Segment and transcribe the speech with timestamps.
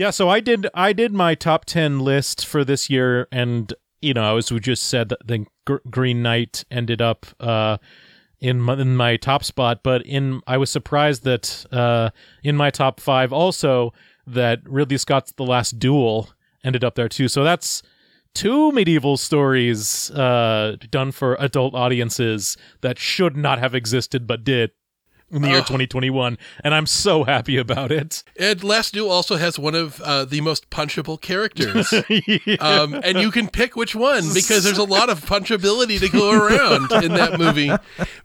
[0.00, 4.14] Yeah, so I did I did my top 10 list for this year and you
[4.14, 7.76] know, as we just said the Gr- Green Knight ended up uh
[8.40, 12.08] in my, in my top spot, but in I was surprised that uh
[12.42, 13.92] in my top 5 also
[14.26, 16.30] that Ridley Scott's The Last Duel
[16.64, 17.28] ended up there too.
[17.28, 17.82] So that's
[18.34, 24.70] two medieval stories uh done for adult audiences that should not have existed but did
[25.30, 29.58] in the year 2021 and i'm so happy about it And Last Duel also has
[29.58, 31.92] one of uh, the most punchable characters.
[32.60, 36.32] um, and you can pick which one because there's a lot of punchability to go
[36.32, 37.70] around in that movie.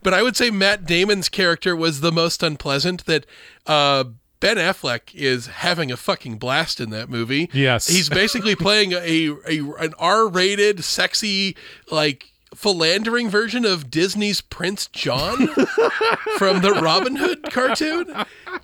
[0.02, 3.26] But I would say Matt Damon's character was the most unpleasant that
[3.66, 4.04] uh,
[4.40, 7.50] Ben Affleck is having a fucking blast in that movie.
[7.52, 7.88] Yes.
[7.88, 11.56] He's basically playing a, a an R-rated sexy
[11.90, 15.48] like philandering version of Disney's Prince John
[16.38, 18.06] from the Robin Hood cartoon.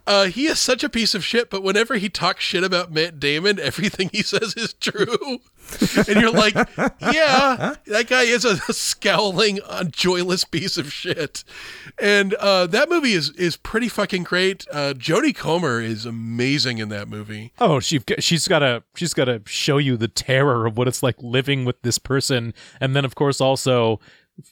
[0.06, 3.20] Uh, he is such a piece of shit, but whenever he talks shit about Matt
[3.20, 5.40] Damon, everything he says is true.
[6.08, 6.54] And you're like,
[7.00, 11.44] yeah, that guy is a scowling, uh, joyless piece of shit.
[11.98, 14.66] And uh, that movie is is pretty fucking great.
[14.72, 17.52] Uh, Jodie Comer is amazing in that movie.
[17.60, 21.02] Oh, she she's got to she's got to show you the terror of what it's
[21.02, 24.00] like living with this person, and then of course also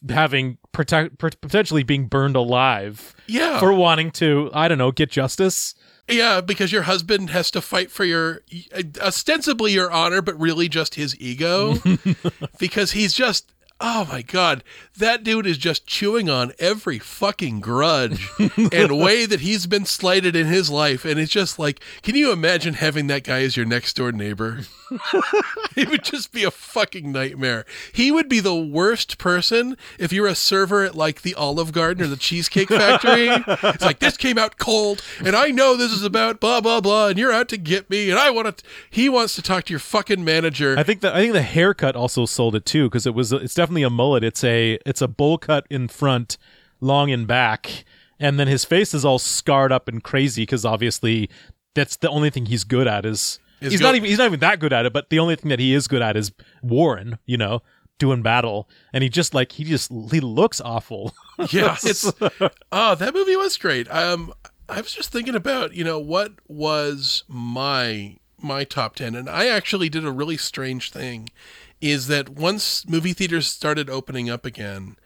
[0.09, 3.15] having protect potentially being burned alive.
[3.27, 3.61] Yeah.
[3.61, 5.75] for wanting to I don't know get justice.
[6.09, 8.43] Yeah, because your husband has to fight for your
[8.75, 11.77] uh, ostensibly your honor, but really just his ego.
[12.59, 14.63] because he's just oh my god,
[14.99, 18.29] that dude is just chewing on every fucking grudge
[18.73, 21.05] and way that he's been slighted in his life.
[21.05, 24.61] And it's just like, can you imagine having that guy as your next door neighbor?
[25.77, 27.65] it would just be a fucking nightmare.
[27.93, 32.05] He would be the worst person if you're a server at like the Olive Garden
[32.05, 33.29] or the Cheesecake Factory.
[33.71, 37.09] it's like this came out cold, and I know this is about blah blah blah,
[37.09, 38.65] and you're out to get me, and I want to.
[38.91, 40.77] He wants to talk to your fucking manager.
[40.79, 43.55] I think that I think the haircut also sold it too because it was it's
[43.55, 44.25] definitely a mullet.
[44.25, 46.37] It's a it's a bowl cut in front,
[46.81, 47.85] long in back,
[48.19, 51.31] and then his face is all scarred up and crazy because obviously
[51.75, 54.27] that's the only thing he's good at is Is he's go- not even he's not
[54.27, 56.33] even that good at it, but the only thing that he is good at is
[56.63, 57.63] Warren, you know,
[57.99, 61.15] doing battle, and he just like he just he looks awful.
[61.51, 62.13] yeah, it's
[62.73, 63.89] oh that movie was great.
[63.91, 64.33] Um,
[64.69, 69.47] I was just thinking about you know what was my my top ten, and I
[69.47, 71.29] actually did a really strange thing.
[71.81, 74.97] Is that once movie theaters started opening up again,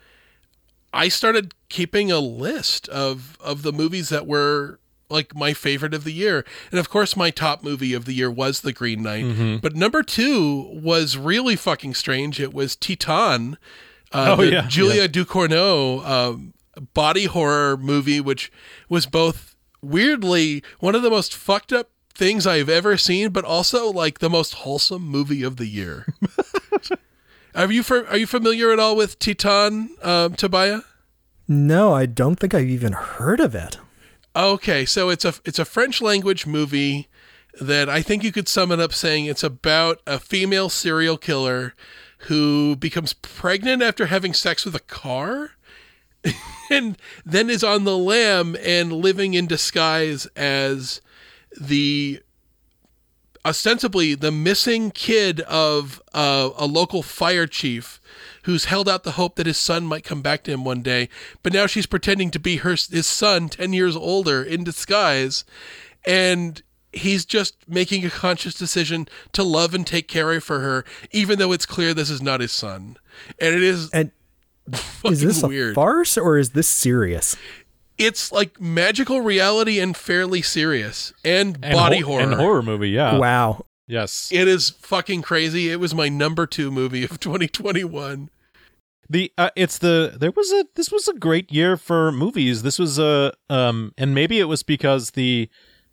[0.93, 6.05] I started keeping a list of of the movies that were like my favorite of
[6.05, 6.45] the year.
[6.71, 9.61] And of course my top movie of the year was The Green Knight.
[9.61, 12.41] But number 2 was really fucking strange.
[12.41, 13.57] It was Titane.
[14.13, 16.55] Uh, Oh, yeah, Julia Ducournau um,
[16.95, 18.51] body horror movie which
[18.89, 23.91] was both weirdly one of the most fucked up things I've ever seen but also
[23.91, 26.07] like the most wholesome movie of the year.
[27.55, 30.81] Are you for, are you familiar at all with Titane, um, Tobiah?
[31.47, 33.79] No, I don't think I've even heard of it.
[34.37, 37.09] Okay, so it's a it's a French language movie
[37.61, 41.75] that I think you could sum it up saying it's about a female serial killer
[42.27, 45.53] who becomes pregnant after having sex with a car
[46.71, 51.01] and then is on the lam and living in disguise as
[51.61, 52.21] the
[53.45, 58.01] ostensibly the missing kid of uh, a local fire chief
[58.45, 61.09] who's held out the hope that his son might come back to him one day
[61.43, 65.45] but now she's pretending to be her his son 10 years older in disguise
[66.07, 66.63] and
[66.93, 71.39] he's just making a conscious decision to love and take care of for her even
[71.39, 72.97] though it's clear this is not his son
[73.39, 74.11] and it is And
[75.05, 77.37] is this a weird farce or is this serious?
[77.97, 82.91] it's like magical reality and fairly serious and, And body ho- horror and horror movie.
[82.91, 83.19] Yeah.
[83.19, 83.65] wow.
[83.87, 84.31] Yes.
[84.33, 85.71] It is fucking crazy.
[85.71, 88.31] It was my number two movie of 2021.
[89.09, 92.63] The uh, it's the there was a this was a great year for movies.
[92.63, 95.49] This was a um and maybe it was because the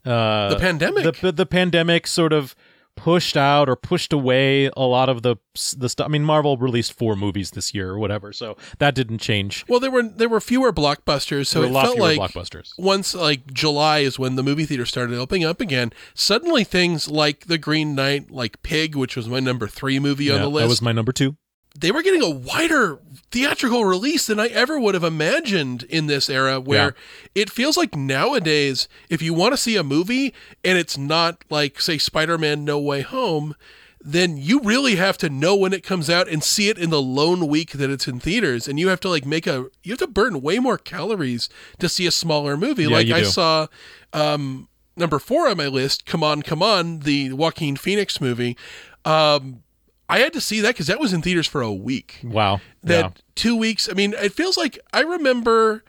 [0.05, 1.19] uh The pandemic.
[1.21, 2.55] the the pandemic sort of
[2.97, 5.35] pushed out or pushed away a lot of the
[5.77, 6.05] the stuff.
[6.05, 9.65] I mean, Marvel released four movies this year or whatever, so that didn't change.
[9.67, 12.73] Well, there were there were fewer blockbusters, so it felt like blockbusters.
[12.77, 15.91] once like July is when the movie theater started opening up again.
[16.13, 20.41] Suddenly, things like The Green Knight, like Pig, which was my number three movie on
[20.41, 21.37] the list, that was my number two.
[21.77, 22.99] They were getting a wider
[23.31, 26.95] theatrical release than I ever would have imagined in this era where
[27.33, 30.33] it feels like nowadays if you want to see a movie
[30.63, 33.55] and it's not like say Spider-Man No Way Home
[34.03, 37.01] then you really have to know when it comes out and see it in the
[37.01, 38.67] lone week that it's in theaters.
[38.67, 41.87] And you have to like make a you have to burn way more calories to
[41.87, 42.83] see a smaller movie.
[42.83, 43.25] Yeah, like I do.
[43.25, 43.67] saw
[44.11, 48.57] um number 4 on my list Come On Come On the Joaquin Phoenix movie.
[49.05, 49.63] Um
[50.11, 52.19] I had to see that because that was in theaters for a week.
[52.23, 52.59] Wow.
[52.83, 53.09] That yeah.
[53.35, 53.89] two weeks.
[53.89, 55.83] I mean, it feels like I remember.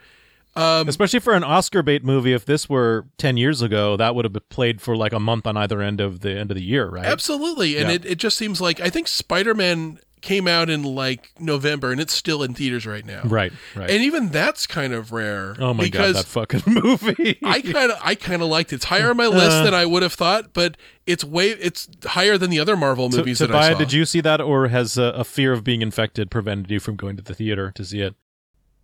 [0.55, 4.23] Um, Especially for an Oscar bait movie, if this were ten years ago, that would
[4.23, 6.63] have been played for like a month on either end of the end of the
[6.63, 7.05] year, right?
[7.05, 7.95] absolutely, and Yeah.
[7.95, 12.01] it, it just seems like I think Spider Man came out in like November, and
[12.01, 13.21] it's still in theaters right now.
[13.23, 13.91] Right, right.
[13.91, 15.55] And even that's kind of rare.
[15.59, 17.37] oh my god, because that fucking movie!
[17.43, 18.77] I kind of I kind of liked it.
[18.77, 19.63] It's higher on my list Uh.
[19.65, 20.75] than I would have thought, but
[21.05, 23.77] it's way it's higher than the other Marvel T- movies that I Tobiah, saw.
[23.77, 26.95] did you see that, or has uh, a fear of being infected prevented you from
[26.95, 28.15] going to the theater to see it?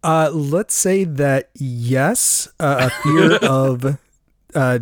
[0.04, 3.98] Uh, let's say that yes, uh, a fear of
[4.54, 4.80] uh,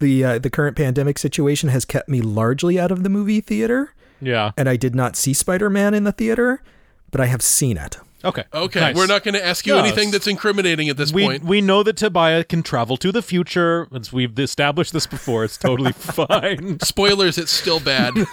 [0.00, 3.94] the uh, the current pandemic situation has kept me largely out of the movie theater,
[4.20, 4.52] Yeah.
[4.56, 6.62] and I did not see Spider Man in the theater,
[7.10, 7.98] but I have seen it.
[8.24, 8.42] Okay.
[8.52, 8.96] Okay, Nice.
[8.96, 11.44] we're not going to ask you No, anything that's incriminating at this we point.
[11.44, 13.86] we know that Tobiah can travel to the future.
[13.94, 16.80] As we've established this before, it's totally fine.
[16.80, 18.14] Spoilers, it's still bad.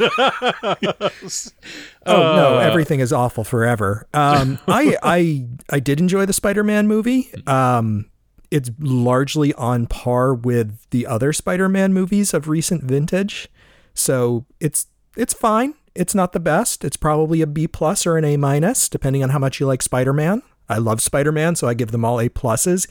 [2.06, 4.08] Oh no, Uh, everything is awful forever.
[4.14, 7.32] Um, I I I did enjoy the Spider Man movie.
[7.48, 8.10] Um,
[8.52, 13.48] it's largely on par with the other Spider Man movies of recent vintage,
[13.94, 15.74] so it's it's fine.
[15.96, 16.84] It's not the best.
[16.84, 19.82] It's probably a B plus or an A minus, depending on how much you like
[19.82, 20.42] Spider Man.
[20.70, 22.88] I love Spider Man, so I give them all A pluses,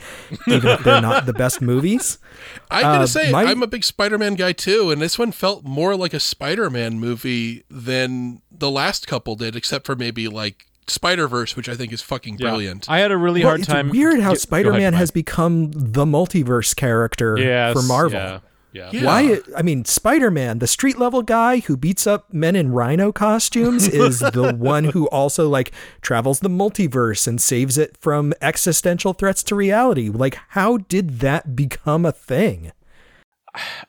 [0.47, 2.19] even if they're not the best movies.
[2.71, 5.65] I gotta Uh, say, my- I'm a big Spider-Man guy too, and this one felt
[5.65, 11.57] more like a Spider-Man movie than the last couple did, except for maybe like Spider-Verse,
[11.57, 12.51] which I think is fucking Yeah.
[12.51, 12.89] brilliant.
[12.91, 13.89] I had a really Well, hard it's time.
[13.89, 18.21] weird how Go- go Spider Man has become the multiverse character Yes, for Marvel.
[18.21, 18.39] Yeah.
[18.73, 18.91] Yeah.
[18.93, 19.05] Yeah.
[19.05, 19.41] Why?
[19.57, 23.87] I mean, Spider Man, the street level guy who beats up men in rhino costumes,
[23.93, 29.43] is the one who also like travels the multiverse and saves it from existential threats
[29.45, 30.09] to reality.
[30.09, 32.73] Like, how did that become a thing?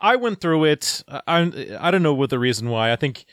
[0.01, 1.03] I went through it.
[1.07, 2.91] I I don't know what the reason why.
[2.91, 3.25] I think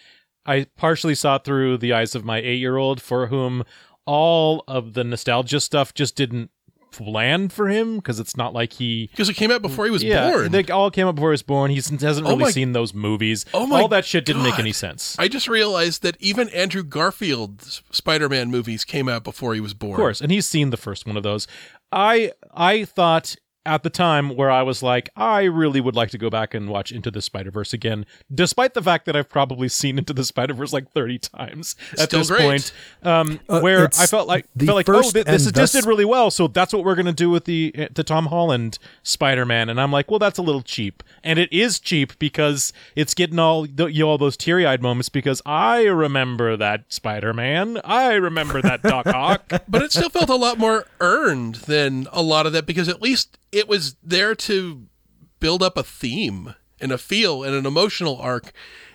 [0.47, 3.65] I partially saw through the eyes of my eight year old, for whom
[4.07, 6.51] all of the nostalgia stuff just didn't
[6.99, 9.09] land for him because it's not like he.
[9.09, 10.51] Because it came out before he was yeah, born.
[10.51, 11.71] they all came out before he was born.
[11.71, 13.45] He hasn't Oh really my- seen those movies.
[13.55, 15.17] Oh my all that shit didn't make any sense.
[15.19, 19.93] I just realized that even Andrew Garfield's Spider-Man movies came out before he was born.
[19.93, 21.47] Of course, and he's seen the first one of those.
[21.93, 26.19] I I thought at the time where I was like, I really would like to
[26.19, 29.69] go back and watch Into the Spider Verse again, despite the fact that I've probably
[29.69, 32.41] seen Into the Spider Verse like thirty times at Still this great.
[32.43, 32.73] point.
[33.03, 35.83] Um, Uh, where I felt like the felt like, oh, th- this and just thus-
[35.83, 38.79] did really well, so that's what we're gonna do with the uh, the Tom Holland
[39.03, 42.73] Spider Man, and I'm like, well, that's a little cheap, and it is cheap because
[42.97, 46.85] it's getting all the, you know, all those teary eyed moments because I remember that
[46.93, 49.53] Spider Man, I remember that Doc Ock.
[49.69, 53.03] but it still felt a lot more earned than a lot of that because at
[53.03, 54.87] least it was there to
[55.41, 58.53] build up a theme and a feel and an emotional arc.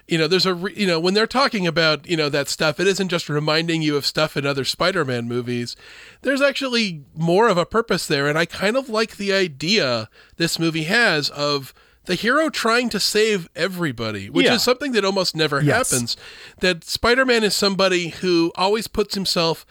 [0.07, 2.80] You know, there's a re- you know when they're talking about you know that stuff,
[2.80, 5.76] it isn't just reminding you of stuff in other Spider-Man movies.
[6.21, 10.59] There's actually more of a purpose there, and I kind of like the idea this
[10.59, 11.74] movie has of
[12.06, 14.54] the hero trying to save everybody, which Yeah.
[14.54, 15.90] is something that almost never Yes.
[15.90, 16.16] happens.
[16.59, 19.66] That Spider-Man is somebody who always puts himself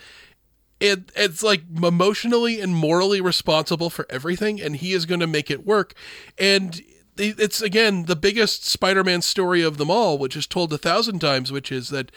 [0.84, 5.50] it it's like emotionally and morally responsible for everything and he is going to make
[5.50, 5.94] it work
[6.38, 6.82] and
[7.16, 11.50] it's again the biggest spider-man story of them all which is told a thousand times
[11.50, 12.10] which is that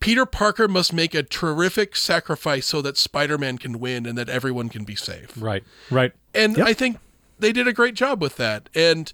[0.00, 4.68] peter parker must make a terrific sacrifice so that spider-man can win and that everyone
[4.68, 6.12] can be safe right, right.
[6.34, 6.66] and Yep.
[6.66, 6.98] I think
[7.38, 8.68] they did a great job with that.
[8.74, 9.12] And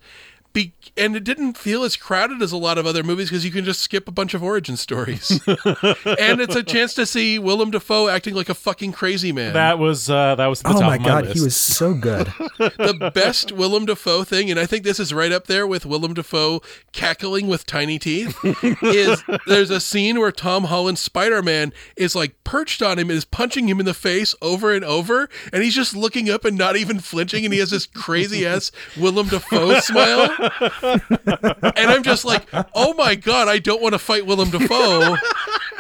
[0.53, 3.51] be and it didn't feel as crowded as a lot of other movies because you
[3.51, 5.31] can just skip a bunch of origin stories.
[5.47, 9.55] and it's a chance to see Willem Dafoe acting like a fucking crazy man.
[9.55, 11.37] That was uh, that was the Oh top my of my god, list.
[11.39, 12.27] he was so good.
[12.59, 16.15] the best Willem Dafoe thing, and I think this is right up there with Willem
[16.15, 16.61] Dafoe
[16.93, 18.39] cackling with tiny teeth.
[18.83, 23.17] is there's a scene where Tom Holland's Spider Man is like perched on him and
[23.17, 26.59] is punching him in the face over and over, and he's just looking up and
[26.59, 30.29] not even flinching, and he has this crazy ass Willem Dafoe smile.
[30.43, 35.17] And I'm just like, oh my god, I don't want to fight Willem Dafoe.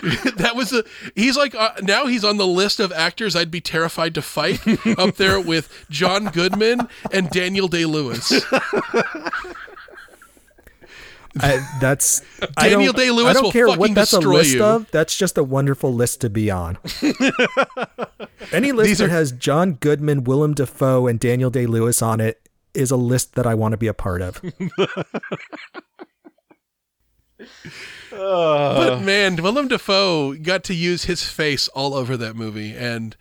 [0.36, 0.84] that was a.
[1.14, 4.60] He's like uh, now he's on the list of actors I'd be terrified to fight
[4.98, 8.32] up there with John Goodman and Daniel Day Lewis.
[11.40, 12.20] I, that's
[12.60, 14.64] Daniel Day-Lewis I don't care what that's a list you.
[14.64, 14.90] of.
[14.90, 16.76] That's just a wonderful list to be on.
[18.52, 22.41] Any list that has John Goodman, Willem Dafoe, and Daniel Day Lewis on it
[22.74, 24.40] is a list that I want to be a part of.
[28.10, 33.16] But man, Willem Dafoe got to use his face all over that movie, and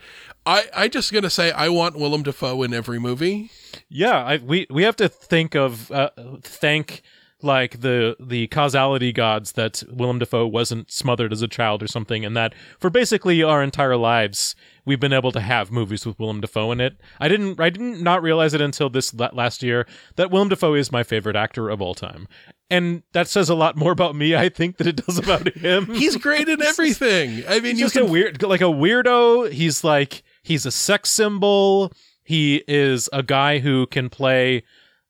[0.46, 3.52] I I just gonna say I want Willem Dafoe in every movie.
[3.90, 6.10] Yeah, I, we we have to think of uh,
[6.42, 7.02] thank
[7.44, 12.26] like the the causality gods that Willem Dafoe wasn't smothered as a child or something,
[12.26, 14.56] and that for basically our entire lives
[14.86, 17.00] we've been able to have movies with Willem Dafoe in it.
[17.20, 20.92] I didn't I didn't not realize it until this last year that Willem Dafoe is
[20.92, 22.28] my favorite actor of all time,
[22.70, 25.86] and that says a lot more about me I think than it does about him.
[25.94, 27.44] He's great in everything.
[27.48, 30.72] I mean, He's you just can a weird like a weirdo he's like he's a
[30.72, 31.92] sex symbol
[32.24, 34.64] he is a guy who can play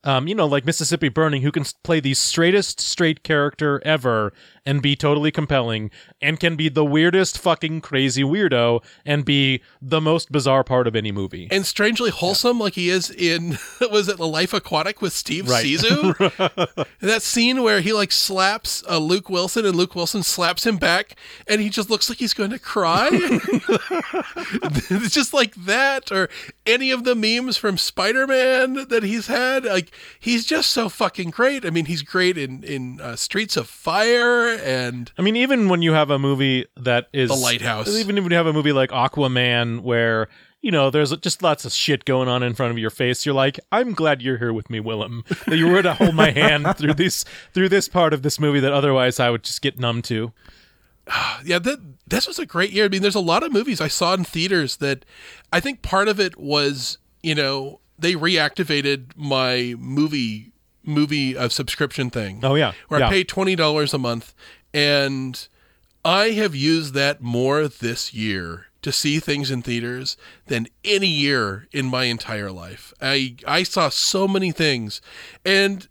[0.03, 4.34] um, you know, like Mississippi Burning, who can play the straightest straight character ever
[4.65, 5.89] and be totally compelling,
[6.22, 10.96] and can be the weirdest fucking crazy weirdo and be the most bizarre part of
[10.96, 11.48] any movie.
[11.51, 13.58] and strangely wholesome, like he is in
[13.91, 15.65] was it The Life Aquatic with Steve Right.
[15.65, 16.86] Zissou?
[17.00, 21.15] that scene where he like slaps uh, Luke Wilson, and Luke Wilson slaps him back,
[21.48, 23.10] and he just looks like he's going to cry.
[23.12, 26.29] it's just like that, or
[26.65, 29.65] any of the memes from Spider Man that he's had.
[29.65, 31.65] Like he's just so fucking great.
[31.65, 35.81] I mean, he's great in in uh, Streets of Fire and I mean, even when
[35.81, 37.89] you have a movie that is The Lighthouse.
[37.89, 40.27] even if you have a movie like Aquaman, where
[40.62, 43.36] you know there's just lots of shit going on in front of your face, you're
[43.36, 45.24] like, I'm glad you're here with me, Willem.
[45.48, 48.60] That you were to hold my hand through this through this part of this movie
[48.60, 50.31] that otherwise I would just get numb to.
[51.45, 52.86] yeah, that this was a great year.
[52.86, 55.05] I mean, there's a lot of movies I saw in theaters that
[55.51, 60.51] I think part of it was, you know, they reactivated my movie
[60.84, 62.39] movie uh, subscription thing.
[62.43, 63.08] Oh yeah, where yeah.
[63.08, 64.34] I pay twenty dollars a month,
[64.74, 65.48] and
[66.03, 70.17] I have used that more this year to see things in theaters
[70.48, 72.93] than any year in my entire life.
[73.01, 75.01] I I saw so many things,
[75.46, 75.88] and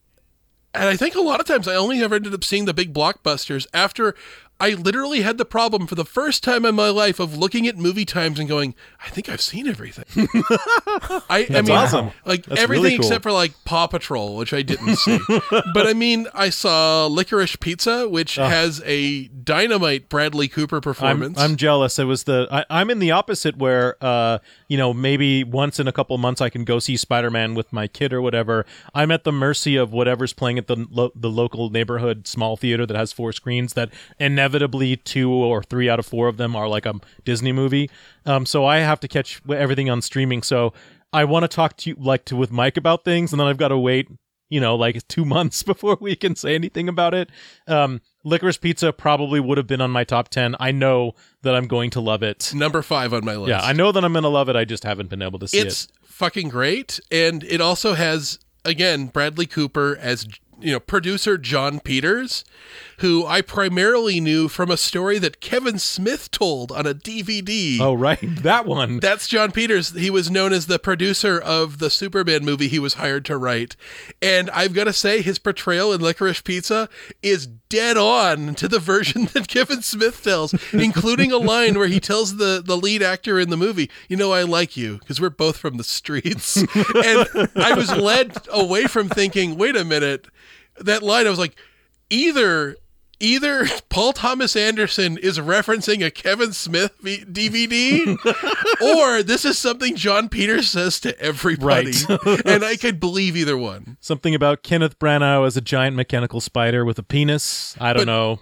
[0.75, 2.93] and I think a lot of times I only ever ended up seeing the big
[2.93, 4.15] blockbusters after
[4.61, 7.79] I literally had the problem for the first time in my life of looking at
[7.79, 8.75] movie times and going,
[9.05, 10.29] I think I've seen everything.
[10.47, 12.11] I, I That's mean, awesome.
[12.27, 13.07] like That's everything really cool.
[13.07, 15.19] except for like Paw Patrol, which I didn't see.
[15.51, 21.39] but I mean, I saw Licorice Pizza, which has a dynamite Bradley Cooper I'm, performance.
[21.39, 21.99] I'm jealous.
[21.99, 25.89] It was the I, I'm in the opposite where uh you know maybe once in
[25.89, 28.67] a couple months I can go see Spider Man with my kid or whatever.
[28.95, 32.85] I'm at the mercy of whatever's playing at the lo- the local neighborhood small theater
[32.85, 33.73] that has four screens.
[33.73, 34.50] That inevitably
[35.05, 37.91] two or three out of four of them are like a Disney movie.
[38.27, 40.43] Um, so I have to catch everything on streaming.
[40.43, 40.73] So
[41.13, 43.59] I want to talk to you like to with Mike about things, and then I've
[43.59, 44.09] got to wait
[44.51, 47.31] you know, like two months before we can say anything about it.
[47.67, 50.57] Um, Licorice Pizza probably would have been on my top 10.
[50.61, 52.53] I know that I'm going to love it.
[52.55, 53.49] number five on my list.
[53.49, 54.57] Yeah, I know that I'm going to love it.
[54.57, 55.91] I just haven't been able to see it's it.
[55.91, 60.27] It's fucking great and it also has again bradley cooper as
[60.61, 62.45] you know producer john peters
[62.99, 67.95] who i primarily knew from a story that kevin smith told on a dvd Oh,
[67.95, 68.19] right.
[68.43, 69.01] That one.
[69.01, 69.91] that's John Peters.
[69.97, 73.77] He was known as the producer of the Superman movie he was hired to write.
[74.21, 76.89] And I've got to say, his portrayal in Licorice Pizza
[77.23, 82.01] is dead on to the version that Kevin Smith tells, including a line where he
[82.01, 85.31] tells the, the lead actor in the movie, You know, I like you because we're
[85.31, 86.57] both from the streets.
[87.05, 90.27] and I was led away from thinking, Wait a minute.
[90.79, 91.57] That line, I was like,
[92.11, 92.77] either
[93.21, 98.17] either Paul Thomas Anderson is referencing a Kevin Smith v- DVD,
[98.97, 101.93] or this is something John Peters says to everybody,
[102.45, 103.97] and I could believe either one.
[104.01, 107.77] Something about Kenneth Branagh as a giant mechanical spider with a penis.
[107.81, 108.41] I don't But know.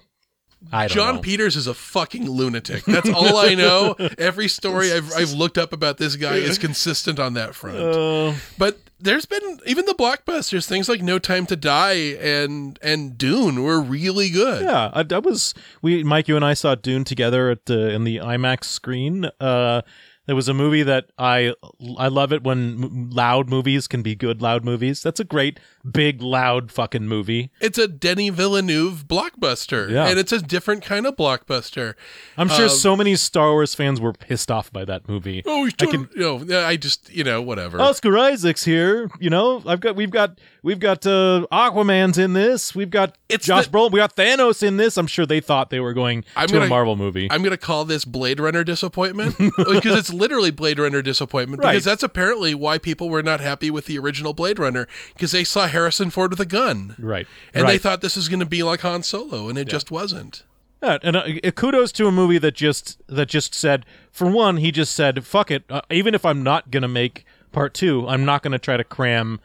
[0.73, 1.21] I don't John know.
[1.21, 2.85] Peters is a fucking lunatic.
[2.85, 3.95] That's all I know.
[4.19, 7.79] Every story I've, I've looked up about this guy is consistent on that front.
[7.79, 13.17] Uh, But there's been even the blockbusters, things like No Time to Die and and
[13.17, 14.63] Dune were really good.
[14.65, 16.03] yeah, I, that was we.
[16.05, 19.31] Mike, you and I saw Dune together at the in the IMAX screen.
[19.41, 19.83] Uh,
[20.27, 21.55] it was a movie that I
[21.97, 25.03] I love it when m- loud movies can be good loud movies.
[25.03, 25.59] That's a great
[25.93, 27.51] big, loud fucking movie.
[27.61, 30.07] It's a Denis Villeneuve blockbuster, Yeah.
[30.09, 31.95] and it's a different kind of blockbuster.
[32.37, 35.43] I'm sure Um, so many Star Wars fans were pissed off by that movie.
[35.47, 37.81] Oh, I totally, you know, I just, you know, whatever.
[37.81, 39.11] Oscar Isaac's here.
[39.21, 42.75] You know, I've got we've got we've got uh, Aquaman's in this.
[42.75, 43.93] We've got It's Josh the- Brolin.
[43.93, 44.97] We got Thanos in this.
[44.97, 47.29] I'm sure they thought they were going I'm to a gonna- Marvel movie.
[47.31, 51.73] I'm going to call this Blade Runner disappointment because it's literally Blade Runner disappointment Right.
[51.73, 55.45] because that's apparently why people were not happy with the original Blade Runner because they
[55.45, 57.29] saw Harrison Ford with a gun right.
[57.55, 57.73] and right.
[57.73, 60.43] they thought this was going to be like Han Solo and it just wasn't.
[60.83, 64.57] Yeah, and uh, uh, kudos to a movie that just that just said for one
[64.57, 68.25] he just said fuck it uh, even if I'm not gonna make part two I'm
[68.25, 69.41] not gonna try to cram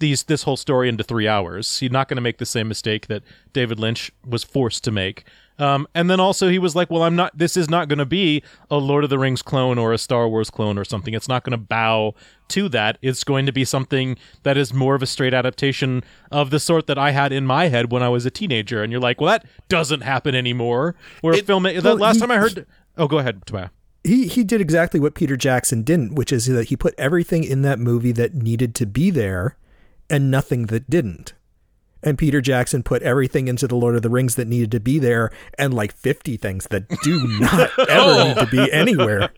[0.00, 1.78] these this whole story into three hours.
[1.78, 3.22] He's not gonna make the same mistake that
[3.52, 5.24] David Lynch was forced to make.
[5.60, 8.42] Um, and then also he was like, well I'm not this is not gonna be
[8.70, 11.14] a Lord of the Rings clone or a Star Wars clone or something.
[11.14, 12.14] It's not gonna bow
[12.48, 12.98] to that.
[13.02, 16.02] It's going to be something that is more of a straight adaptation
[16.32, 18.82] of the sort that I had in my head when I was a teenager.
[18.82, 20.96] And you're like, well, that doesn't happen anymore.
[21.20, 22.66] Where It- film, the last he- time I heard,
[22.98, 23.68] oh, go ahead, Tobiah.
[24.02, 27.62] he he did exactly what Peter Jackson didn't, which is that he put everything in
[27.62, 29.56] that movie that needed to be there
[30.08, 31.34] and nothing that didn't.
[32.02, 34.98] And Peter Jackson put everything into the Lord of the Rings that needed to be
[34.98, 39.30] there and like 50 things that do not ever need to be anywhere.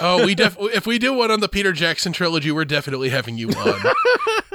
[0.00, 3.36] Oh, we def- if we do one on the Peter Jackson trilogy, we're definitely having
[3.36, 3.82] you on.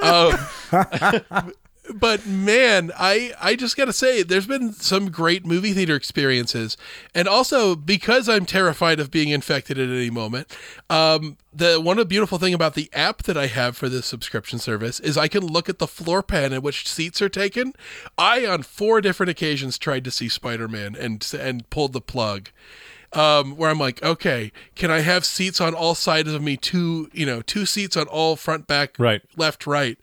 [1.31, 1.53] um,
[1.93, 6.77] but man, I I just gotta say, there's been some great movie theater experiences,
[7.13, 10.55] and also because I'm terrified of being infected at any moment.
[10.89, 14.05] Um, the one of the beautiful thing about the app that I have for this
[14.05, 17.73] subscription service is I can look at the floor plan at which seats are taken.
[18.17, 22.49] I on four different occasions tried to see Spider Man and and pulled the plug
[23.13, 26.55] um, where I'm like, okay, can I have seats on all sides of me?
[26.55, 29.21] Two, you know, two seats on all front, back, Right.
[29.35, 29.97] left, right.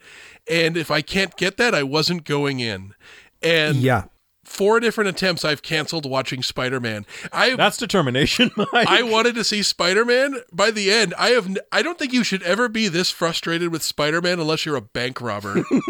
[0.50, 2.94] And if I can't get that, I wasn't going in.
[3.42, 4.04] And Yeah.
[4.44, 7.04] four different attempts, I've canceled watching Spider Man.
[7.32, 8.50] I That's determination.
[8.56, 8.88] Mike.
[8.88, 10.36] I wanted to see Spider Man.
[10.52, 11.46] By the end, I have.
[11.46, 14.76] n- I don't think you should ever be this frustrated with Spider Man unless you're
[14.76, 15.62] a bank robber.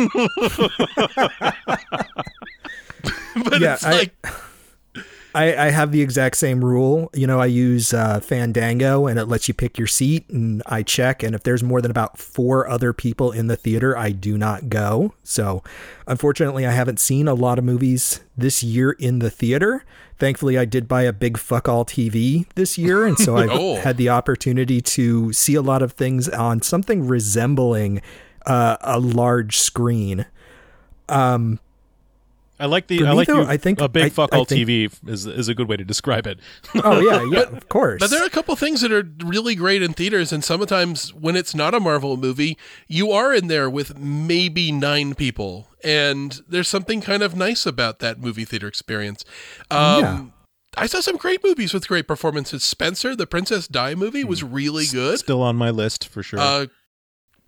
[3.45, 4.27] but Yeah, it's I- like
[5.39, 7.11] I, I have the exact same rule.
[7.15, 10.83] You know, I use uh, Fandango and it lets you pick your seat, and I
[10.83, 11.23] check.
[11.23, 14.69] And if there's more than about four other people in the theater, I do not
[14.69, 15.15] go.
[15.23, 15.63] So,
[16.07, 19.85] unfortunately, I haven't seen a lot of movies this year in the theater.
[20.19, 23.77] Thankfully, I did buy a big fuck all TV this year, and so I've Oh.
[23.77, 28.03] had the opportunity to see a lot of things on something resembling
[28.45, 30.27] uh, a large screen.
[32.61, 32.99] I like the.
[32.99, 34.69] For I me, like though, you, I think- a big I- fuck I all think-
[34.69, 36.41] TV is is a good way to describe it.
[36.85, 38.01] Oh yeah, yeah, of course.
[38.01, 41.37] But there are a couple things that are really great in theaters, and sometimes when
[41.37, 42.57] it's not a Marvel movie,
[42.89, 48.01] you are in there with maybe nine people, and there's something kind of nice about
[48.01, 49.25] that movie theater experience.
[49.71, 50.25] Um, Yeah.
[50.77, 52.63] I saw some great movies with great performances.
[52.63, 55.19] Spencer, the Princess Di movie, was really good.
[55.19, 56.39] Still on my list for sure.
[56.39, 56.67] Uh,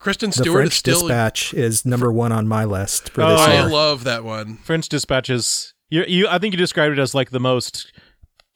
[0.01, 1.01] Kristen the Stewart French is still.
[1.03, 3.69] Dispatch is number one on my list for Oh, this I year.
[3.71, 4.57] love that one.
[4.57, 5.75] French Dispatches.
[5.91, 7.93] You, you, I think you described it as like the most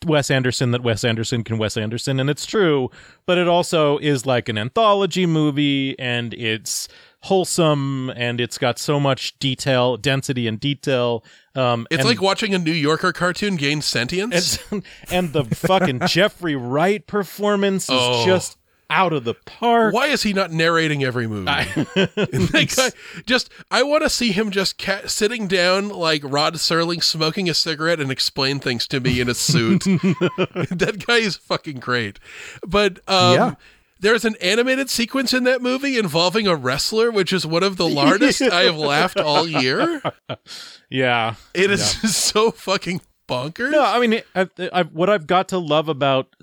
[0.06, 2.90] Wes Anderson that Wes Anderson can Wes Anderson, and it's true.
[3.26, 6.88] But it also is like an anthology movie, and it's
[7.22, 11.24] wholesome, and it's got so much detail, density, and detail.
[11.54, 14.58] Um, It's and, like watching a New Yorker cartoon gain sentience.
[14.70, 18.24] and, and the fucking Jeffrey Wright performance is Oh.
[18.26, 18.58] just
[18.90, 19.92] out of the park.
[19.94, 21.44] Why is he not narrating every movie?
[21.94, 27.02] That guy- just I want to see him just ca- sitting down like Rod Serling,
[27.02, 29.84] smoking a cigarette, and explain things to me in a suit.
[29.84, 32.18] that guy is fucking great.
[32.66, 33.54] But um, Yeah.
[34.00, 37.88] there's an animated sequence in that movie involving a wrestler, which is one of the
[37.88, 40.02] largest I have laughed all year.
[40.90, 41.34] Yeah.
[41.54, 43.00] It is just so fucking
[43.70, 46.34] No, I mean, I, I, what I've got to love about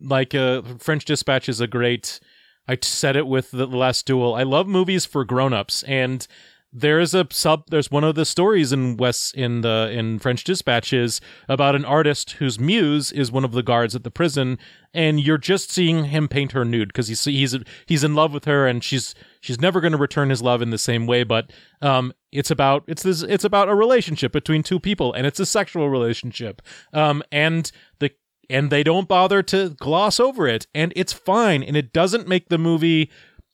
[0.00, 2.20] like uh, French Dispatch is a great.
[2.66, 4.34] I said it with the last duel.
[4.34, 6.26] I love movies for grown-ups, and
[6.72, 7.70] there's a sub.
[7.70, 12.32] There's one of the stories in West in the in French Dispatches about an artist
[12.32, 14.58] whose muse is one of the guards at the prison,
[14.92, 18.44] and you're just seeing him paint her nude because he's he's he's in love with
[18.46, 21.22] her, and she's she's never going to return his love in the same way.
[21.22, 21.52] But
[21.82, 25.46] um, it's about it's this it's about a relationship between two people, and it's a
[25.46, 26.62] sexual relationship.
[26.94, 28.10] Um, and the
[28.48, 32.48] and they don't bother to gloss over it, and it's fine, and it doesn't make
[32.48, 33.10] the movie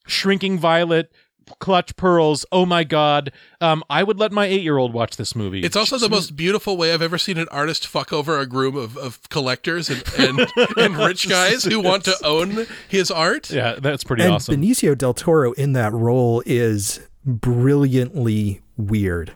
[0.06, 1.12] shrinking violet
[1.58, 5.76] clutch pearls oh my god um i would let my eight-year-old watch this movie It's
[5.76, 8.96] also the most beautiful way I've ever seen an artist fuck over a groom of,
[8.96, 13.50] of collectors and, and, and rich guys who want to own his art.
[13.50, 19.32] yeah that's pretty and awesome Benicio del Toro in that role is brilliantly weird.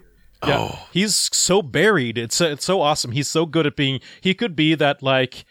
[0.46, 0.58] Yeah.
[0.72, 0.88] Oh.
[0.92, 2.18] He's so buried.
[2.18, 3.12] It's it's so awesome.
[3.12, 5.44] He's so good at being he could be that like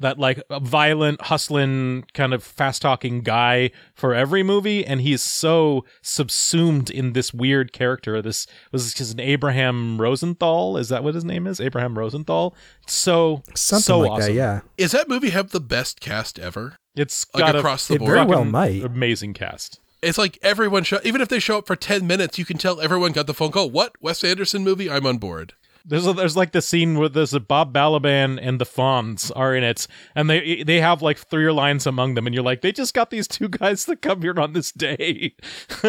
[0.00, 5.84] that like violent hustling kind of fast talking guy for every movie and he's so
[6.02, 11.24] subsumed in this weird character this was his an abraham rosenthal is that what his
[11.24, 12.54] name is abraham rosenthal
[12.86, 14.26] so Something so like awesome.
[14.28, 14.60] that, yeah.
[14.76, 16.76] Is that movie have the best cast ever?
[16.96, 18.10] it's Like got across a the It board.
[18.14, 18.82] very well might.
[18.82, 22.44] amazing cast It's like everyone show even if they show up for 10 minutes, you
[22.44, 23.70] can tell everyone got the phone call.
[23.70, 23.92] What?
[24.00, 24.90] Wes Anderson movie?
[24.90, 25.52] I'm on board.
[25.84, 29.54] There's a, there's like the scene where there's a Bob Balaban and the Fonz are
[29.54, 32.72] in it, and they they have like three lines among them, and you're like, they
[32.72, 35.34] just got these two guys to come here on this day.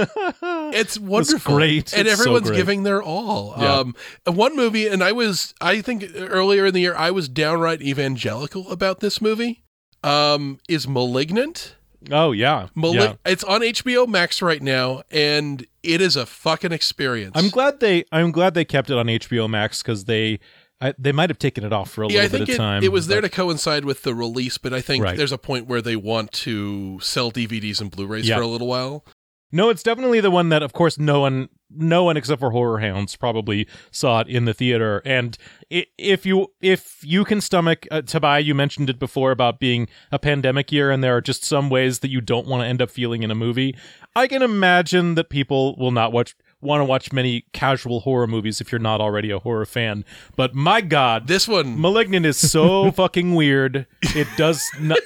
[0.73, 1.55] It's wonderful.
[1.55, 1.93] great.
[1.93, 2.57] And It's so everyone's great.
[2.57, 3.53] giving their all.
[3.57, 3.79] Yeah.
[3.79, 7.81] Um, one movie, and I was, I think earlier in the year, I was downright
[7.81, 9.63] evangelical about this movie,
[10.03, 11.75] um, is Malignant.
[12.09, 13.13] Oh yeah, Mali- yeah.
[13.25, 17.33] It's on HBO Max right now, and it is a fucking experience.
[17.35, 20.39] I'm glad they I'm glad they kept it on HBO Max because they
[20.83, 22.83] I, they might have taken it off for a yeah, little bit of it, time.
[22.83, 25.15] it was there to coincide with the release, but I think Right.
[25.15, 28.37] there's a point where they want to sell DVDs and Blu-rays Yeah.
[28.37, 29.05] for a little while.
[29.51, 32.79] No, it's definitely the one that, of course, no one, no one except for horror
[32.79, 35.01] hounds probably saw it in the theater.
[35.05, 35.37] And
[35.69, 40.19] if you if you can stomach, uh, Tobias, you mentioned it before about being a
[40.19, 42.89] pandemic year, and there are just some ways that you don't want to end up
[42.89, 43.75] feeling in a movie.
[44.15, 48.61] I can imagine that people will not watch want to watch many casual horror movies
[48.61, 50.05] if you're not already a horror fan.
[50.35, 53.87] But my God, This one, Malignant is so fucking weird.
[54.01, 54.99] It does not.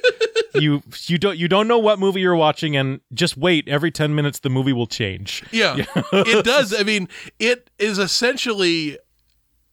[0.54, 3.68] You you don't you don't know what movie you're watching, and just wait.
[3.68, 5.44] Every ten minutes, the movie will change.
[5.52, 5.76] Yeah,
[6.14, 6.74] it does.
[6.74, 8.98] I mean, it is essentially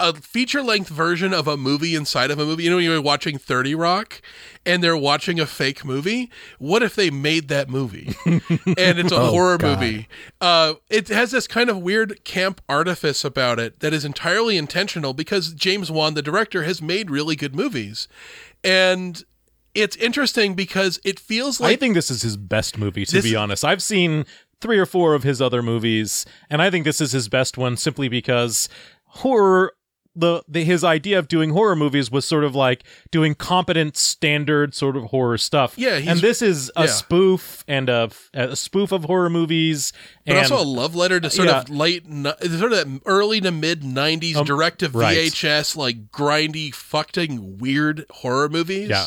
[0.00, 2.64] a feature length version of a movie inside of a movie.
[2.64, 4.20] You know, when you're watching 30 Rock
[4.66, 6.28] and they're watching a fake movie.
[6.59, 8.40] What if they made that movie and
[8.98, 9.78] it's a Oh, horror God.
[9.81, 10.09] movie?
[10.40, 15.14] Uh, it has this kind of weird camp artifice about it that is entirely intentional
[15.14, 18.09] because James Wan, the director, has made really good movies.
[18.64, 19.22] And
[19.74, 21.74] it's interesting because it feels like.
[21.74, 23.05] I think this is his best movie.
[23.07, 24.26] To This- be honest, I've seen
[24.61, 27.76] three or four of his other movies, and I think this is his best one
[27.76, 28.68] simply because
[29.07, 29.72] horror.
[30.14, 34.75] The, the his idea of doing horror movies was sort of like doing competent standard
[34.75, 35.79] sort of horror stuff.
[35.79, 36.87] Yeah, he's- and this is a yeah.
[36.90, 39.92] spoof and a, a spoof of horror movies,
[40.27, 41.61] but and also a love letter to sort yeah.
[41.61, 45.16] of late, sort of that early to mid '90s Um, direct to right.
[45.16, 48.90] VHS, like grindy, fucking weird horror movies.
[48.90, 49.07] Yeah.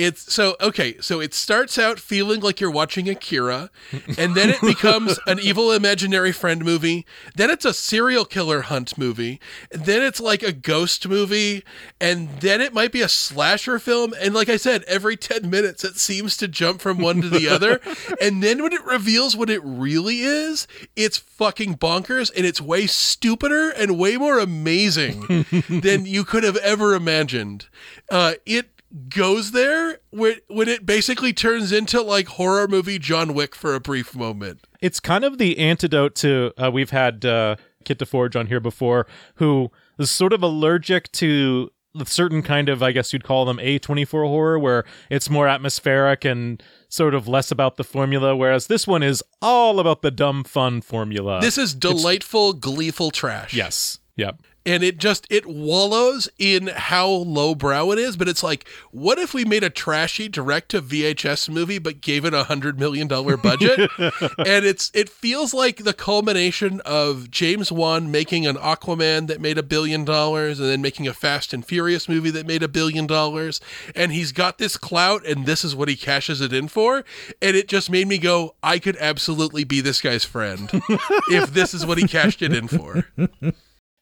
[0.00, 0.96] It's so okay.
[1.02, 3.68] So it starts out feeling like you're watching Akira,
[4.16, 7.04] and then it becomes an evil imaginary friend movie.
[7.36, 9.40] Then it's a serial killer hunt movie.
[9.70, 11.64] Then it's like a ghost movie,
[12.00, 14.14] and then it might be a slasher film.
[14.18, 17.46] And like I said, every ten minutes it seems to jump from one to the
[17.50, 17.78] other.
[18.22, 22.86] and then when it reveals what it really is, it's fucking bonkers, and it's way
[22.86, 27.66] stupider and way more amazing than you could have ever imagined.
[28.10, 28.70] Uh, it
[29.08, 33.80] goes there when, when it basically turns into like horror movie John Wick for a
[33.80, 34.66] brief moment.
[34.80, 39.06] it's kind of the antidote to uh, we've had uh, Kit DeForge on here before,
[39.36, 43.58] who is sort of allergic to a certain kind of, I guess you'd call them
[43.58, 48.86] A24 horror, where it's more atmospheric and sort of less about the formula, whereas this
[48.86, 51.40] one is all about the dumb fun formula.
[51.40, 53.54] This is delightful, gleeful trash.
[53.54, 54.40] yes, yep.
[54.66, 59.32] And it just it wallows in how lowbrow it is, but it's like, what if
[59.32, 63.36] we made a trashy direct to VHS movie but gave it a hundred million dollar
[63.36, 63.90] budget?
[63.98, 69.58] and it's it feels like the culmination of James Wan making an Aquaman that made
[69.58, 73.06] a billion dollars and then making a Fast and Furious movie that made a billion
[73.06, 73.60] dollars.
[73.94, 77.04] And he's got this clout and this is what he cashes it in for.
[77.40, 80.70] And it just made me go, I could absolutely be this guy's friend
[81.28, 83.06] if this is what he cashed it in for.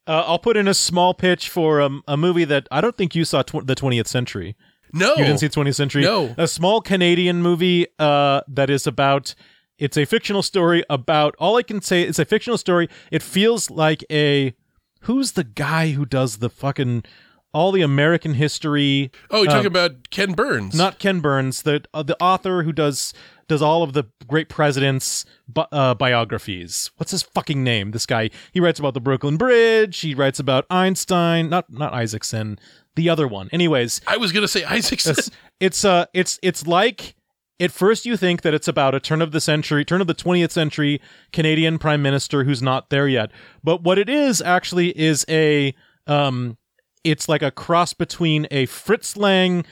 [0.09, 3.15] Uh, I'll put in a small pitch for um, a movie that I don't think
[3.15, 4.57] you saw tw- the 20th Century.
[4.93, 5.11] No.
[5.11, 6.03] You didn't see 20th Century?
[6.03, 6.35] No.
[6.39, 9.35] A small Canadian movie uh, that is about.
[9.79, 11.37] It's a fictional story about.
[11.39, 12.89] All I can say it's a fictional story.
[13.13, 14.55] It feels like a.
[15.03, 17.05] Who's the guy who does the fucking
[17.53, 19.13] all the American history?
[19.31, 20.75] Oh, you're talking about Ken Burns.
[20.75, 23.13] Not Ken Burns, the uh, the author who does
[23.49, 26.91] does all of the great presidents bi- uh, biographies.
[26.97, 27.91] What's his fucking name?
[27.91, 28.31] This guy.
[28.53, 29.99] He writes about the Brooklyn Bridge.
[30.01, 31.49] He writes about Einstein.
[31.49, 32.59] Not not Isaacson.
[32.95, 33.49] The other one.
[33.53, 35.13] Anyways, I was gonna say Isaacson.
[35.19, 35.31] it's
[35.61, 37.15] it's uh it's it's like
[37.61, 40.15] at first you think that it's about a turn of the century turn of the
[40.15, 41.01] 20th century
[41.33, 43.33] canadian prime minister who's not there yet
[43.65, 45.75] but what it is actually is a
[46.07, 46.57] um
[47.03, 49.65] it's like a cross between a fritz lang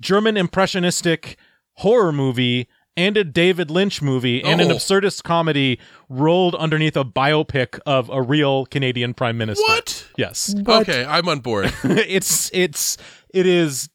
[0.00, 1.36] german impressionistic
[1.74, 2.66] horror movie
[2.98, 4.74] and a David Lynch movie and an Oh.
[4.74, 9.62] absurdist comedy rolled underneath a biopic of a real Canadian prime minister.
[9.66, 10.06] What?
[10.18, 10.52] Yes.
[10.52, 11.72] But okay, I'm on board.
[11.84, 12.96] it's it's
[13.32, 13.88] it is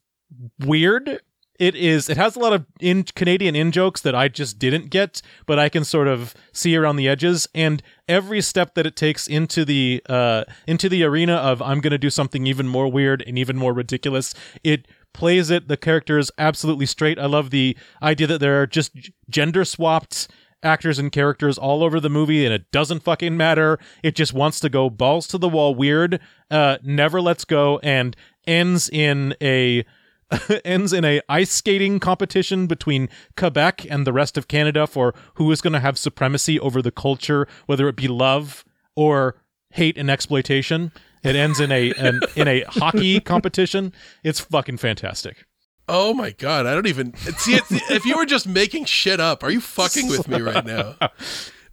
[0.60, 1.20] weird.
[1.60, 4.90] It is it has a lot of in Canadian in jokes that I just didn't
[4.90, 8.96] get, but I can sort of see around the edges and every step that it
[8.96, 12.90] takes into the uh into the arena of I'm going to do something even more
[12.90, 14.34] weird and even more ridiculous.
[14.64, 17.18] It plays it the characters absolutely straight.
[17.18, 18.92] I love the idea that there are just
[19.30, 20.28] gender swapped
[20.62, 23.78] actors and characters all over the movie and it doesn't fucking matter.
[24.02, 28.14] It just wants to go balls to the wall weird, uh never lets go and
[28.46, 29.84] ends in a
[30.64, 35.50] ends in a ice skating competition between Quebec and the rest of Canada for who
[35.52, 38.64] is going to have supremacy over the culture, whether it be love
[38.96, 39.36] or
[39.70, 40.92] hate and exploitation.
[41.24, 43.92] It ends in a an, in a hockey competition.
[44.22, 45.46] It's fucking fantastic.
[45.88, 47.62] Oh my god, I don't even see it.
[47.90, 50.96] If you were just making shit up, are you fucking with me right now?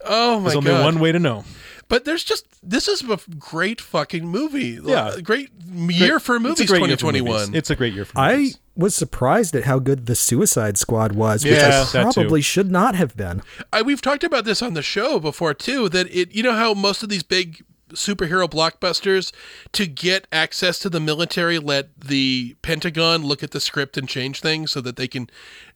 [0.04, 0.64] Oh my There's god!
[0.64, 1.44] There's only one way to know.
[1.88, 4.80] But there's just this is a great fucking movie.
[4.84, 5.18] Yeah.
[5.22, 6.66] great year for a movies.
[6.68, 7.48] great year Twenty for movies.
[7.50, 7.56] one.
[7.56, 8.56] It's a great year for Movies.
[8.56, 12.22] I was surprised at how good the Suicide Squad was, which Yeah, I that too.
[12.22, 13.44] probably should not have been.
[13.72, 15.88] I, we've talked about this on the show before too.
[15.90, 19.32] That it, you know how most of these big superhero blockbusters,
[19.74, 24.42] to get access to the military, let the Pentagon look at the script and change
[24.42, 25.30] things so that they can.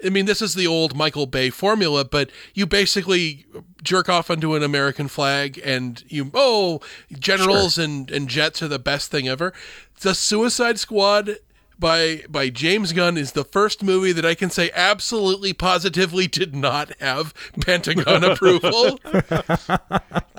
[0.03, 3.45] I mean, this is the old Michael Bay formula, but you basically
[3.83, 8.79] jerk off onto an American flag and you oh generals and and jets are the
[8.79, 9.53] best thing ever.
[10.01, 11.37] The Suicide Squad
[11.79, 16.55] by by James Gunn is the first movie that I can say absolutely positively did
[16.55, 18.99] not have Pentagon approval.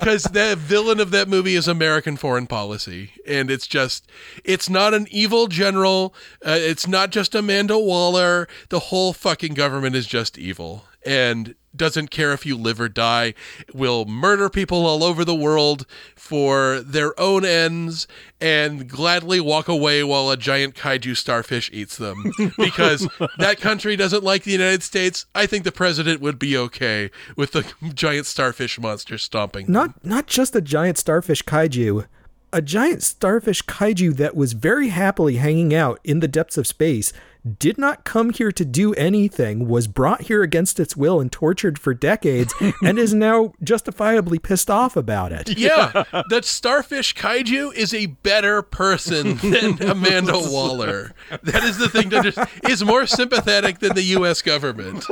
[0.03, 3.11] Cuz the villain of that movie is American foreign policy.
[3.27, 4.07] And it's just
[4.43, 6.13] it's not an evil general,
[6.45, 10.85] uh, it's not just Amanda Waller, the whole fucking government is just evil.
[11.05, 13.33] And doesn't care if you live or die,
[13.73, 15.85] will murder people all over the world
[16.15, 18.07] for their own ends,
[18.41, 22.31] and gladly walk away while a giant kaiju starfish eats them.
[22.57, 27.11] Because that country doesn't like the United States, I think the president would be okay
[27.35, 29.65] with the giant starfish monster stomping.
[29.65, 29.73] them.
[29.73, 32.05] Not not just a giant starfish kaiju,
[32.53, 37.13] a giant starfish kaiju that was very happily hanging out in the depths of space,
[37.47, 41.79] did not come here to do anything, was brought here against its will and tortured
[41.79, 45.57] for decades, and is now justifiably pissed off about it.
[45.57, 51.13] Yeah, that starfish kaiju is a better person than Amanda Waller.
[51.43, 52.37] That is the thing that is,
[52.69, 54.41] is more sympathetic than the U.S.
[54.41, 55.05] government.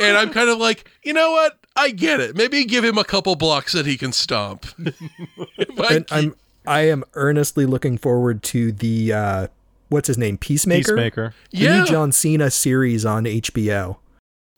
[0.00, 1.58] And I'm kind of like, you know what?
[1.76, 2.36] I get it.
[2.36, 4.66] Maybe give him a couple blocks that he can stomp.
[4.78, 6.34] If I And I'm
[6.66, 9.46] I am earnestly looking forward to the uh
[9.94, 10.36] what's his name?
[10.36, 10.82] Peacemaker?
[10.94, 11.34] Peacemaker.
[11.52, 11.78] The Yeah.
[11.80, 13.96] new John Cena series on HBO.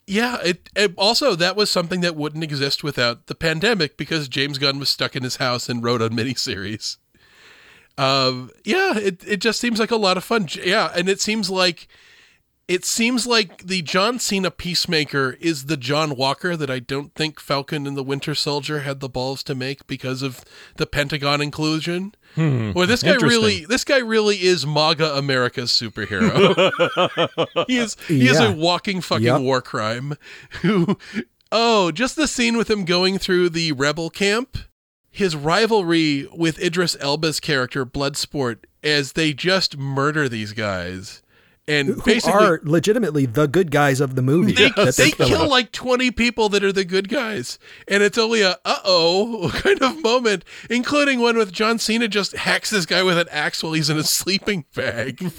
[0.05, 4.57] Yeah, it, it also that was something that wouldn't exist without the pandemic because James
[4.57, 6.97] Gunn was stuck in his house and wrote a miniseries.
[7.97, 10.47] Um, yeah, it it just seems like a lot of fun.
[10.63, 11.87] Yeah, and it seems like
[12.67, 17.39] it seems like the John Cena Peacemaker is the John Walker that I don't think
[17.39, 20.43] Falcon and the Winter Soldier had the balls to make because of
[20.75, 22.13] the Pentagon inclusion.
[22.35, 22.73] Hmm.
[22.75, 27.65] Or this guy really this guy really is MAGA America's superhero.
[27.67, 29.41] he is he is a walking fucking Yep.
[29.41, 30.15] war crime
[30.61, 30.97] who
[31.51, 34.57] oh just the scene with him going through the rebel camp
[35.09, 41.21] his rivalry with idris elba's character bloodsport as they just murder these guys
[41.67, 44.53] and Who basically are legitimately the good guys of the movie.
[44.53, 47.59] they, that they kill like 20 people that are the good guys.
[47.87, 52.69] And it's only a uh-oh kind of moment including one with john cena just hacks
[52.69, 55.19] this guy with an axe while he's in a sleeping bag.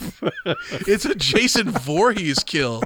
[0.86, 2.82] It's a jason Voorhees kill.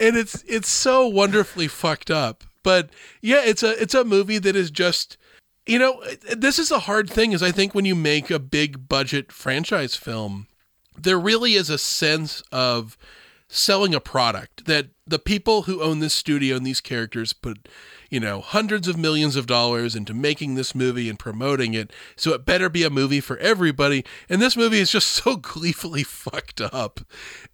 [0.00, 2.44] And it's it's so wonderfully fucked up.
[2.62, 5.16] But yeah it's a it's a movie that is just
[5.66, 6.02] you know
[6.36, 9.96] this is a hard thing is i think when you make a big budget franchise
[9.96, 10.46] film
[10.98, 12.96] there really is a sense of
[13.48, 17.68] selling a product that the people who own this studio and these characters put
[18.10, 21.92] you know hundreds of millions of dollars into making this movie and promoting it.
[22.16, 24.04] So it better be a movie for everybody.
[24.28, 27.00] And this movie is just so gleefully fucked up.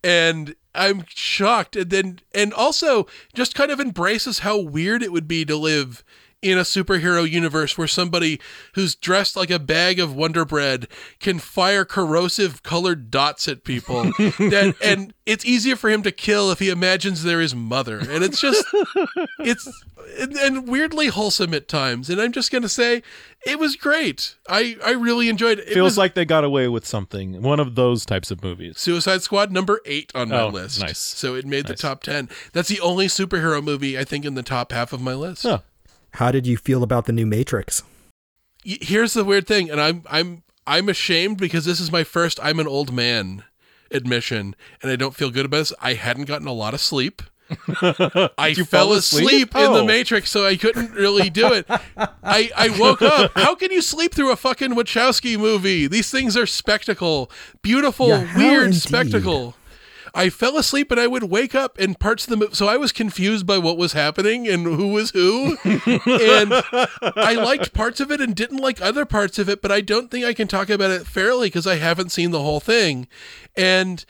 [0.03, 1.77] And i'm shocked.
[1.77, 6.03] And then and also just kind of embraces how weird it would be to live
[6.43, 8.41] in a superhero universe where somebody
[8.75, 10.89] who's dressed like a bag of Wonder Bread
[11.21, 14.03] can fire corrosive colored dots at people.
[14.19, 17.99] that, and it's easier for him to kill if he imagines they're his mother.
[17.99, 18.65] And it's just,
[19.39, 19.71] it's,
[20.19, 22.11] and, and weirdly wholesome at times.
[22.11, 23.03] And I'm just going to say,
[23.47, 24.37] it was great.
[24.49, 25.69] I, I really enjoyed it.
[25.69, 27.41] It Feels was like they got away with something.
[27.41, 28.79] One of those types of movies.
[28.81, 30.81] Suicide Squad number eight on my Oh, list.
[30.81, 30.99] nice.
[30.99, 32.29] So it made the top 10.
[32.53, 35.45] That's the only superhero movie I think in the top half of my list.
[35.45, 35.61] Huh.
[36.13, 37.83] How did you feel about the new Matrix?
[38.65, 42.61] Here's the weird thing, and I'm I'm I'm ashamed because this is my first I'm
[42.61, 43.45] an old man
[43.91, 45.73] admission, and I don't feel good about this.
[45.81, 47.23] I hadn't gotten a lot of sleep.
[47.83, 49.27] I you fell fall asleep?
[49.27, 49.85] asleep in the Oh.
[49.87, 51.67] Matrix, so I couldn't really do it.
[51.69, 53.33] I, I woke up.
[53.35, 55.87] How can you sleep through a fucking Wachowski movie?
[55.87, 58.81] These things are spectacle, beautiful, Yeah, weird indeed.
[58.81, 59.55] spectacle.
[60.15, 62.55] I fell asleep and I would wake up in parts of the movie.
[62.55, 65.57] So I was confused by what was happening and who was who.
[65.65, 66.53] and
[67.03, 70.11] I liked parts of it and didn't like other parts of it, but I don't
[70.11, 73.09] think I can talk about it fairly because I haven't seen the whole thing.
[73.57, 74.05] And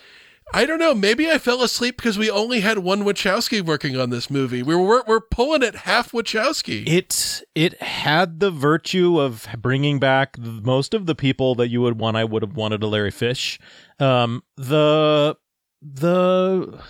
[0.54, 0.94] I don't know.
[0.94, 4.62] Maybe I fell asleep because we only had one Wachowski working on this movie.
[4.62, 6.86] We were we're pulling it half Wachowski.
[6.86, 11.98] It it had the virtue of bringing back most of the people that you would
[11.98, 12.18] want.
[12.18, 13.58] I would have wanted a Larry Fish.
[13.98, 15.36] Um, the
[15.83, 16.81] the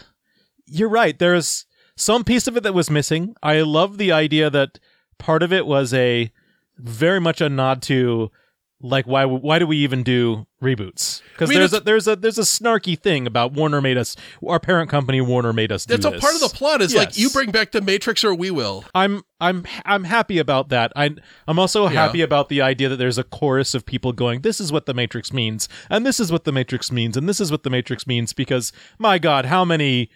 [0.66, 1.18] you're right.
[1.18, 3.34] There's some piece of it that was missing.
[3.42, 4.78] I love the idea that
[5.18, 6.30] part of it was a
[6.76, 8.30] very much a nod to
[8.82, 11.22] like why why do we even do reboots?
[11.32, 14.16] Because I mean, there's a there's a there's a snarky thing about WarnerMedia
[14.46, 15.86] our parent company WarnerMedia.
[15.86, 16.82] do That's a part of the plot.
[16.82, 18.84] Is like you bring back the Matrix or we will.
[18.94, 20.92] I'm I'm I'm happy about that.
[20.96, 21.10] I
[21.46, 21.90] I'm also Yeah.
[21.90, 24.94] happy about the idea that there's a chorus of people going, "This is what the
[24.94, 28.06] Matrix means, and this is what the Matrix means, and this is what the Matrix
[28.06, 30.10] means." Because my God, how many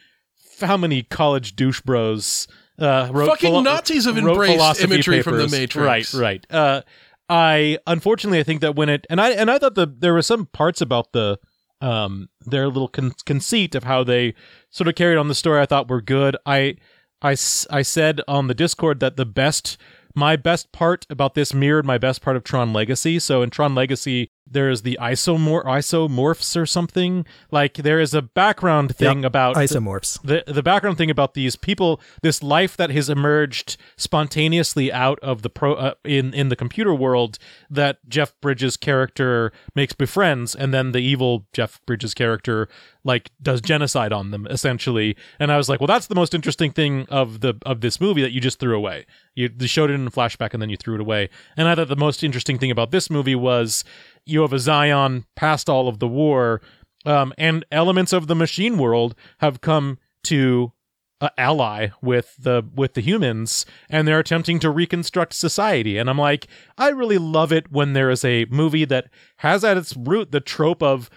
[0.60, 2.48] how many college douche bros
[2.78, 5.48] uh, wrote Fucking philo- Nazis have embraced imagery from the.
[5.48, 5.76] Matrix.
[5.76, 6.46] Right, right.
[6.50, 6.82] Uh,
[7.28, 10.22] I unfortunately I think that when it and I and I thought the there were
[10.22, 11.38] some parts about the
[11.80, 14.34] um their little con- conceit of how they
[14.70, 16.36] sort of carried on the story I thought were good.
[16.46, 16.76] I
[17.22, 17.30] I
[17.70, 19.76] I said on the Discord that the best
[20.14, 23.18] my best part about this mirrored my best part of Tron Legacy.
[23.18, 27.26] So in Tron Legacy, there's the isomor isomorphs or something.
[27.50, 30.20] Like there is a background thing about Isomorphs.
[30.22, 35.42] the the background thing about these people, this life that has emerged spontaneously out of
[35.42, 40.72] the pro uh, in in the computer world that Jeff Bridges' character makes befriends, and
[40.72, 42.68] then the evil Jeff Bridges' character
[43.06, 45.16] like does genocide on them essentially.
[45.38, 48.22] And I was like, well, that's the most interesting thing of the of this movie
[48.22, 49.06] that you just threw away.
[49.34, 51.28] You showed it in a flashback and then you threw it away.
[51.56, 53.84] And I thought the most interesting thing about this movie was
[54.26, 56.60] you have a Zion past all of the war
[57.06, 60.72] um, and elements of the machine world have come to
[61.20, 65.96] uh, ally with the with the humans and they're attempting to reconstruct society.
[65.96, 69.78] And i'm like i really love it when there is a movie that has at
[69.78, 71.08] its root the trope of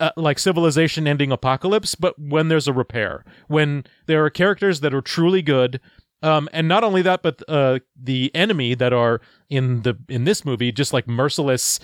[0.00, 4.94] uh, like civilization ending apocalypse but when there's a repair when there are characters that
[4.94, 5.80] are truly good
[6.22, 10.44] um, and not only that but uh, the enemy that are in the in this
[10.44, 11.78] movie just like merciless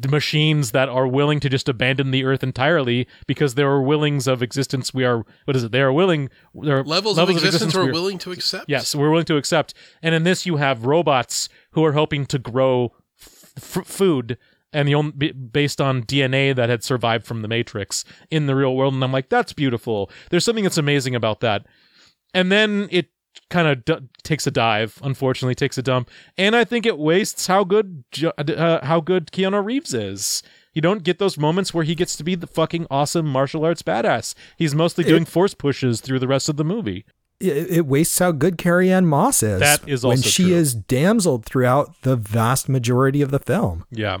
[0.00, 4.28] the machines that are willing to just abandon the earth entirely because there are willings
[4.28, 7.74] of existence we are what is it they are willing there are Levels, of existence,
[7.74, 8.66] we're we are- willing to accept.
[8.68, 12.38] yes we're willing to accept and in this you have robots who are hoping to
[12.38, 14.38] grow f- food
[14.72, 18.76] and the only based on DNA that had survived from the Matrix in the real
[18.76, 20.10] world, and I'm like, that's beautiful.
[20.28, 21.64] There's something that's amazing about that,
[22.34, 23.08] and then it
[23.50, 24.98] kind of d- takes a dive.
[25.02, 29.30] Unfortunately, takes a dump, and I think it wastes how good Jo- uh, how good
[29.32, 30.42] Keanu Reeves is.
[30.74, 33.82] You don't get those moments where he gets to be the fucking awesome martial arts
[33.82, 34.34] badass.
[34.56, 37.04] He's mostly doing force pushes through the rest of the movie.
[37.40, 39.60] It, it wastes how good Carrie Ann Moss is.
[39.60, 40.54] That is when she true.
[40.54, 43.84] is damseled throughout the vast majority of the film.
[43.90, 44.18] Yeah,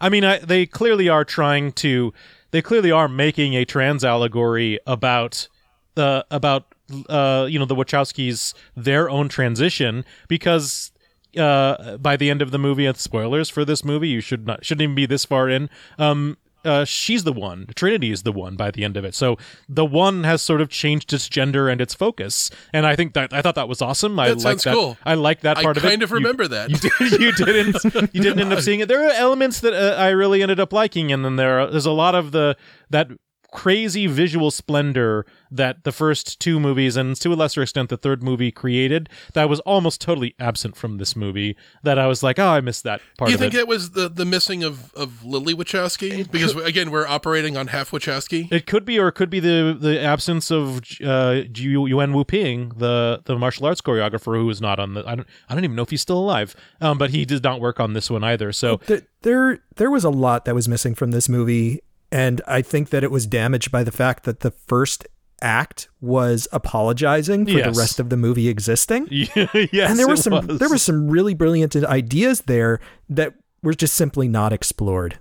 [0.00, 2.12] I mean, I, they clearly are trying to.
[2.50, 5.48] They clearly are making a trans allegory about
[5.94, 6.74] the about
[7.08, 10.90] uh you know the Wachowskis their own transition because
[11.36, 14.64] uh by the end of the movie, and spoilers for this movie, you should not
[14.64, 15.68] shouldn't even be this far in.
[15.98, 17.66] Um, uh, she's the one.
[17.76, 19.14] Trinity is the one by the end of it.
[19.14, 23.12] So the one has sort of changed its gender and its focus, and I think
[23.14, 24.18] that I thought that was awesome.
[24.18, 24.74] I That like sounds that.
[24.74, 24.96] cool.
[25.06, 25.86] I like that I part of it.
[25.86, 26.68] I kind of You- remember that.
[26.70, 26.76] you,
[27.10, 27.84] did, you didn't.
[28.12, 28.88] You didn't end up seeing it.
[28.88, 31.86] There are elements that uh, I really ended up liking, and then there are, there's
[31.86, 32.56] a lot of the
[32.90, 33.08] that
[33.50, 38.22] crazy visual splendor that the first two movies and to a lesser extent the third
[38.22, 42.48] movie created that was almost totally absent from this movie that I was like, oh,
[42.48, 43.60] I missed that part Do you of think it.
[43.60, 46.30] it was the, the missing of, of Lily Wachowski?
[46.30, 48.52] Because, again, we're operating on half Wachowski.
[48.52, 53.22] It could be, or it could be the the absence of uh, Yuen Woo-ping, the
[53.24, 55.06] the martial arts choreographer, who was not on the.
[55.06, 57.60] I don't I don't even know if he's still alive, um, but he did not
[57.60, 58.52] work on this one either.
[58.52, 62.62] So Th- there there was a lot that was missing from this movie and i
[62.62, 65.06] think that it was damaged by the fact that the first
[65.40, 67.74] act was apologizing for Yes.
[67.74, 70.58] the rest of the movie existing yes, and there were some was.
[70.58, 75.18] there was some really brilliant ideas there that were just simply not explored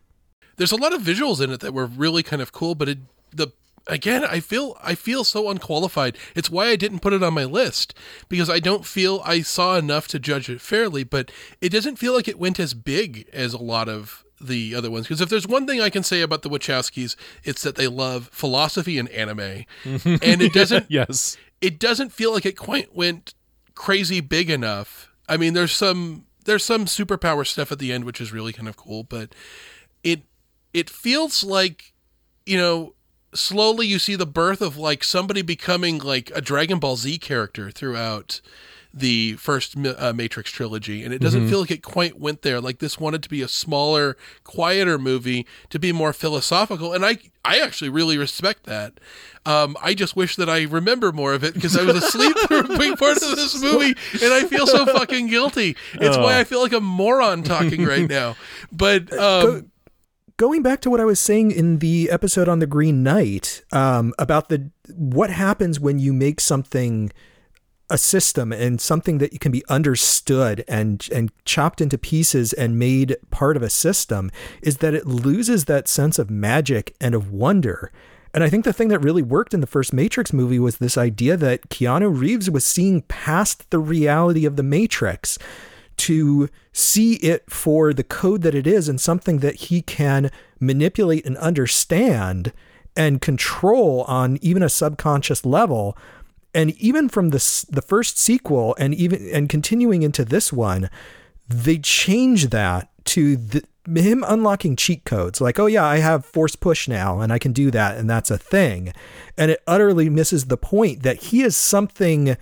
[0.58, 2.98] There's a lot of visuals in it that were really kind of cool, but it,
[3.36, 3.50] the
[3.86, 6.18] again, I feel I feel so unqualified.
[6.36, 7.94] It's why I didn't put it on my list
[8.28, 11.04] because I don't feel I saw enough to judge it fairly.
[11.04, 11.32] But
[11.62, 15.06] it doesn't feel like it went as big as a lot of the other ones.
[15.06, 18.30] Because if there's one thing I can say about the Wachowskis, it's that they love
[18.32, 21.38] philosophy and anime, and it doesn't yes.
[21.62, 23.34] it doesn't feel like it quite went
[23.76, 25.10] crazy big enough.
[25.30, 28.68] I mean, there's some there's some superpower stuff at the end which is really kind
[28.68, 29.34] of cool, but
[30.04, 30.24] it
[30.74, 31.94] it feels like
[32.46, 32.94] you know
[33.34, 37.72] slowly you see the birth of like somebody becoming like a Dragon Ball Z character
[37.72, 38.42] throughout
[39.00, 42.60] the first uh, Matrix trilogy, and it doesn't feel like it quite went there.
[42.60, 47.18] Like this wanted to be a smaller, quieter movie to be more philosophical, and I
[47.46, 49.00] I actually really respect that.
[49.46, 52.60] Um, I just wish that I remember more of it because I was asleep for
[52.60, 55.78] a big part of this movie, and I feel so fucking guilty.
[55.94, 58.36] It's why I feel like a moron talking right now.
[58.72, 59.72] But um,
[60.38, 64.14] going back to what I was saying in the episode on the Green Knight um,
[64.20, 67.12] about the what happens when you make something
[67.90, 73.16] a system and something that can be understood and and chopped into pieces and made
[73.32, 74.30] part of a system
[74.62, 77.92] is that it loses that sense of magic and of wonder.
[78.34, 80.98] And I think the thing that really worked in the first Matrix movie was this
[80.98, 85.40] idea that Keanu Reeves was seeing past the reality of the Matrix
[85.98, 90.30] to see it for the code that it is and something that he can
[90.60, 92.52] manipulate and understand
[92.96, 95.98] and control on even a subconscious level
[96.58, 100.90] and even from the the first sequel and even and continuing into this one
[101.48, 103.64] they change that to the,
[103.96, 105.40] him unlocking cheat codes.
[105.40, 108.32] Like oh yeah i have force push now and i can do that and that's
[108.32, 108.92] a thing.
[109.38, 112.36] And it utterly misses the point that he is something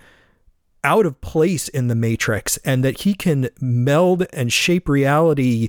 [0.82, 5.68] out of place in the matrix and that he can meld and shape reality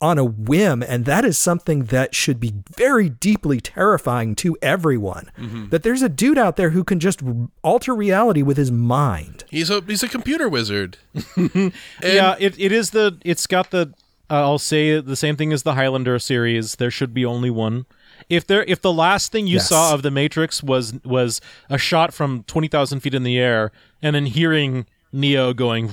[0.00, 5.28] on a whim and that is something that should be very deeply terrifying to everyone
[5.70, 7.20] that there's a dude out there who can just
[7.62, 10.98] alter reality with his mind he's a he's a computer wizard.
[12.02, 13.92] yeah, it, it is the it's got the
[14.30, 16.76] uh, I'll say the same thing as the Highlander series.
[16.76, 17.86] There should be only one.
[18.28, 19.68] If there if the last thing you Yes.
[19.70, 21.40] saw of the Matrix was was
[21.70, 23.72] a shot from twenty thousand feet in the air
[24.02, 25.88] and then hearing Neo going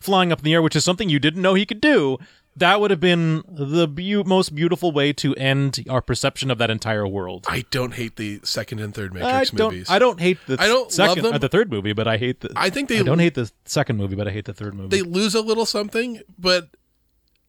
[0.00, 2.18] flying up in the air, which is something you didn't know he could do,
[2.56, 6.70] that would have been the beau- most beautiful way to end our perception of that
[6.70, 7.46] entire world.
[7.48, 9.72] I don't hate the second and third I Matrix don't.
[9.72, 9.86] movies.
[9.88, 11.32] I don't hate the I don't love them.
[11.34, 12.50] uh, the third movie, but I hate the.
[12.54, 14.88] I think they I don't hate the second movie, but I hate the third movie.
[14.96, 16.68] they lose a little something, but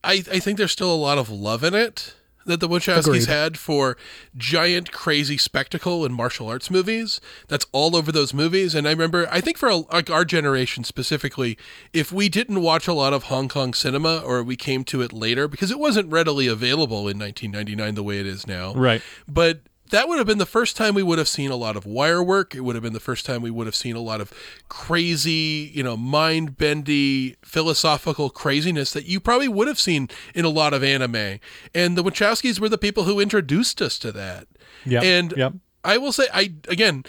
[0.03, 2.15] I I think there's still a lot of love in it
[2.45, 3.25] that the Wachowskis Agreed.
[3.27, 3.97] had for
[4.35, 7.21] giant crazy spectacle and martial arts movies.
[7.47, 8.75] That's all over those movies.
[8.75, 11.57] And I remember, I think for like our generation specifically,
[11.93, 15.13] if we didn't watch a lot of Hong Kong cinema or we came to it
[15.13, 19.01] later because it wasn't readily available in 1999 the way it is now, right.
[19.27, 19.61] but
[19.91, 22.23] that would have been the first time we would have seen a lot of wire
[22.23, 22.55] work.
[22.55, 24.31] It would have been the first time we would have seen a lot of
[24.69, 30.49] crazy, you know, mind bendy philosophical craziness that you probably would have seen in a
[30.49, 31.39] lot of anime.
[31.75, 34.47] And the Wachowskis were the people who introduced us to that.
[34.85, 35.01] Yeah.
[35.01, 35.53] And Yep.
[35.83, 37.03] I will say, I again,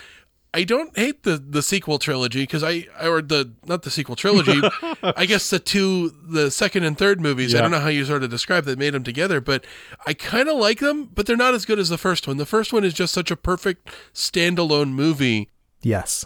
[0.55, 4.61] I don't hate the the sequel trilogy because I or the not the sequel trilogy,
[5.02, 7.55] I guess the two the second and third movies.
[7.55, 9.66] I don't know how you sort of describe that made them together, but
[10.07, 12.36] I kind of like them, but they're not as good as the first one.
[12.36, 15.50] The first one is just such a perfect standalone movie.
[15.82, 16.24] yes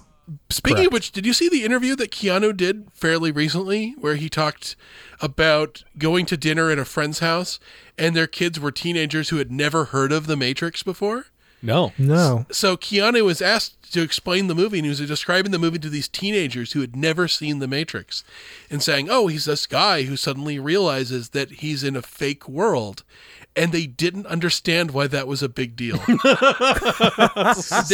[0.50, 0.86] Speaking Correct.
[0.88, 4.76] of which, did you see the interview that Keanu did fairly recently where he talked
[5.22, 7.58] about going to dinner at a friend's house
[7.96, 11.26] and their kids were teenagers who had never heard of The Matrix before?
[11.62, 11.92] No.
[11.98, 15.78] no So Keanu was asked to explain the movie, and he was describing the movie
[15.78, 18.22] to these teenagers who had never seen The Matrix,
[18.70, 23.02] and saying, "Oh, he's this guy who suddenly realizes that he's in a fake world."
[23.56, 25.96] And they didn't understand why that was a big deal.
[26.06, 26.14] they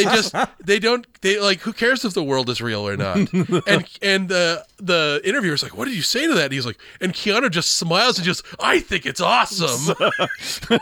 [0.05, 3.17] just they don't they like who cares if the world is real or not?
[3.67, 6.79] And and the the interviewer's like, "What did you say to that?" And he's like,
[7.01, 9.97] and Keanu just smiles and just, "I think it's awesome."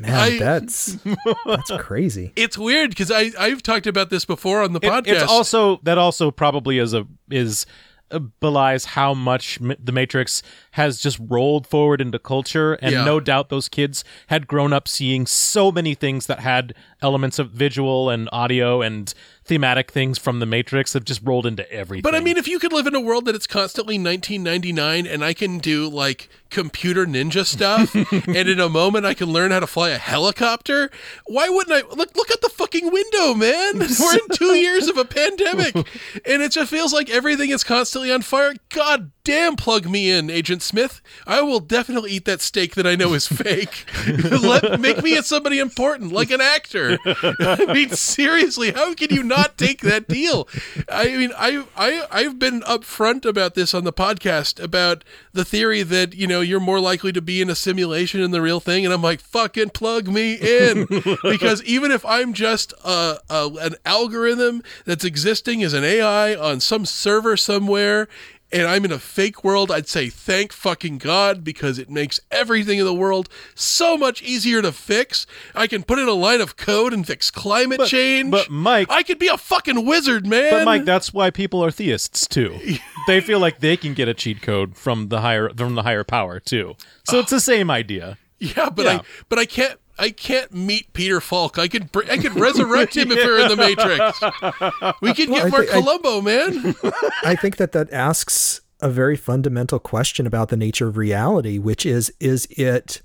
[0.00, 0.98] Man, I- that's
[1.46, 2.32] that's crazy.
[2.36, 5.22] It's weird because I I've talked about this before on the It- podcast.
[5.22, 7.66] it's also that also probably is a is
[8.12, 10.42] uh, belies how much M- the Matrix
[10.72, 13.04] has just rolled forward into culture, and Yeah.
[13.04, 17.50] no doubt those kids had grown up seeing so many things that had elements of
[17.50, 19.14] visual and audio and
[19.50, 22.02] thematic things from the Matrix have just rolled into everything.
[22.02, 25.24] But I mean, if you could live in a world that it's constantly 1999 and
[25.24, 27.92] I can do like computer ninja stuff,
[28.28, 30.88] and in a moment I can learn how to fly a helicopter,
[31.26, 31.80] why wouldn't I?
[31.96, 33.78] Look, look at the fucking window, man.
[34.00, 35.74] We're in two years of a pandemic,
[36.24, 38.54] and it just feels like everything is constantly on fire.
[38.68, 41.00] God damn, plug me in, Agent Smith.
[41.26, 43.84] I will definitely eat that steak that I know is fake.
[44.06, 46.98] Let make me a somebody important, like an actor.
[47.04, 50.48] I mean, seriously, how can you not take that deal?
[50.88, 55.82] I mean, I I I've been upfront about this on the podcast about the theory
[55.82, 58.84] that you know you're more likely to be in a simulation than the real thing,
[58.84, 60.86] and I'm like, fucking plug me in,
[61.22, 66.60] because even if I'm just a, a an algorithm that's existing as an AI on
[66.60, 68.08] some server somewhere
[68.52, 72.78] and I'm in a fake world, I'd say thank fucking God because it makes everything
[72.78, 75.26] in the world so much easier to fix.
[75.54, 78.30] I can put in a line of code and fix climate change.
[78.30, 80.50] but Mike- I could be a fucking wizard, man.
[80.52, 82.58] But Mike, that's why people are theists too.
[83.06, 86.04] they feel like they can get a cheat code from the higher from the higher
[86.04, 86.74] power too.
[87.04, 88.18] So it's the same idea.
[88.38, 88.92] yeah, but Yeah.
[88.92, 91.58] I but I can't I can't meet Peter Falk.
[91.58, 94.20] I could br- I could resurrect him if we're in the Matrix.
[95.02, 96.74] We could Well, get I Mark think- I- man.
[97.22, 101.84] I think that that asks a very fundamental question about the nature of reality, which
[101.84, 103.02] is is it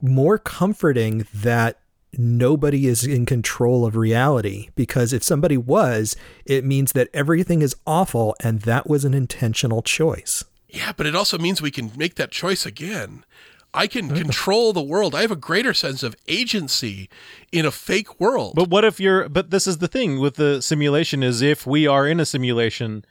[0.00, 1.78] more comforting that
[2.16, 4.70] nobody is in control of reality?
[4.74, 9.82] Because if somebody was, it means that everything is awful and that was an intentional
[9.82, 10.44] choice.
[10.68, 13.24] Yeah, but it also means we can make that choice again.
[13.72, 15.14] I can control the world.
[15.14, 17.08] I have a greater sense of agency
[17.52, 18.54] in a fake world.
[18.56, 21.86] But what if you're but this is the thing with the simulation is if we
[21.86, 23.04] are in a simulation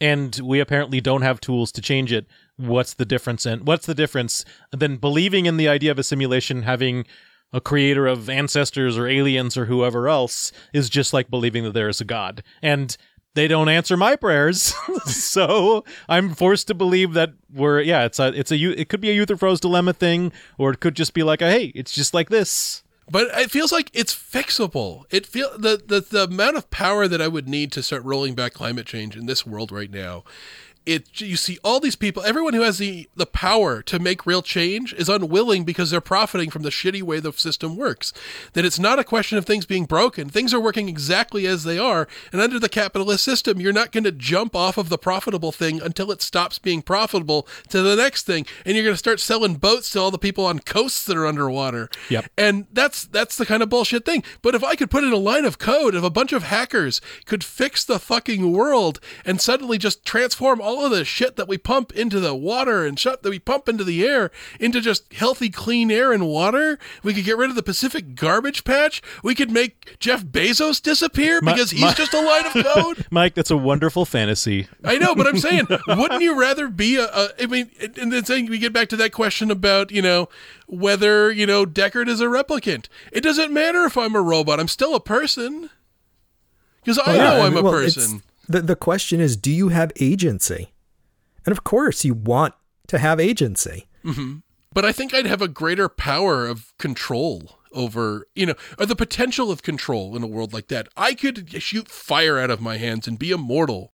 [0.00, 2.26] and we apparently don't have tools to change it,
[2.56, 6.62] what's the difference and what's the difference than believing in the idea of a simulation
[6.62, 7.04] having
[7.52, 11.88] a creator of ancestors or aliens or whoever else is just like believing that there
[11.88, 12.42] is a god.
[12.60, 12.96] And
[13.34, 14.74] they don't answer my prayers,
[15.06, 18.04] so I'm forced to believe that we're yeah.
[18.04, 21.14] It's a it's a it could be a Euthyphro's dilemma thing, or it could just
[21.14, 22.82] be like a hey, it's just like this.
[23.10, 25.04] But it feels like it's fixable.
[25.10, 28.34] It feel the, the the amount of power that I would need to start rolling
[28.34, 30.24] back climate change in this world right now.
[30.86, 34.42] It you see all these people, everyone who has the the power to make real
[34.42, 38.12] change is unwilling because they're profiting from the shitty way the system works.
[38.52, 40.28] That it's not a question of things being broken.
[40.28, 44.04] Things are working exactly as they are, and under the capitalist system, you're not going
[44.04, 48.24] to jump off of the profitable thing until it stops being profitable to the next
[48.24, 51.16] thing, and you're going to start selling boats to all the people on coasts that
[51.16, 51.88] are underwater.
[52.10, 52.26] Yep.
[52.36, 54.22] And that's that's the kind of bullshit thing.
[54.42, 57.00] But if I could put in a line of code, if a bunch of hackers
[57.24, 61.58] could fix the fucking world and suddenly just transform all of the shit that we
[61.58, 65.50] pump into the water and shit that we pump into the air into just healthy,
[65.50, 69.02] clean air and water, we could get rid of the Pacific garbage patch.
[69.22, 73.06] We could make Jeff Bezos disappear My- because he's just a line of code.
[73.10, 74.66] Mike, that's a wonderful fantasy.
[74.82, 77.70] I know, but I'm saying, wouldn't you rather be a, a I mean,
[78.00, 80.28] and then saying we get back to that question about, you know,
[80.66, 82.86] whether, you know, Deckard is a replicant.
[83.12, 84.58] It doesn't matter if I'm a robot.
[84.60, 85.68] I'm still a person.
[86.82, 88.22] Because I Well, yeah, know I I'm mean, a well, person.
[88.48, 90.72] The the question is, do you have agency?
[91.46, 92.54] And of course, you want
[92.88, 93.86] to have agency.
[94.04, 94.38] Mm-hmm.
[94.72, 98.96] But I think I'd have a greater power of control over, you know, or the
[98.96, 100.88] potential of control in a world like that.
[100.96, 103.92] I could shoot fire out of my hands and be immortal.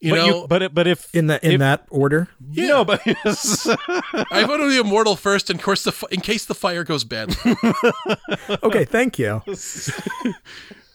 [0.00, 4.44] You but know, but but if In that in if- that order, no, but I
[4.48, 7.34] want to be immortal first, in course, the in case the fire goes bad.
[8.62, 9.42] okay, thank you.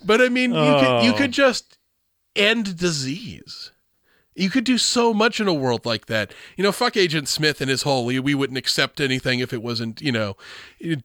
[0.06, 1.18] But I mean, you could you Oh.
[1.18, 1.78] could just
[2.36, 3.72] end disease.
[4.36, 6.34] You could do so much in a world like that.
[6.58, 8.06] You know, fuck Agent Smith and his whole.
[8.06, 10.36] We, wouldn't accept anything if it wasn't, you know,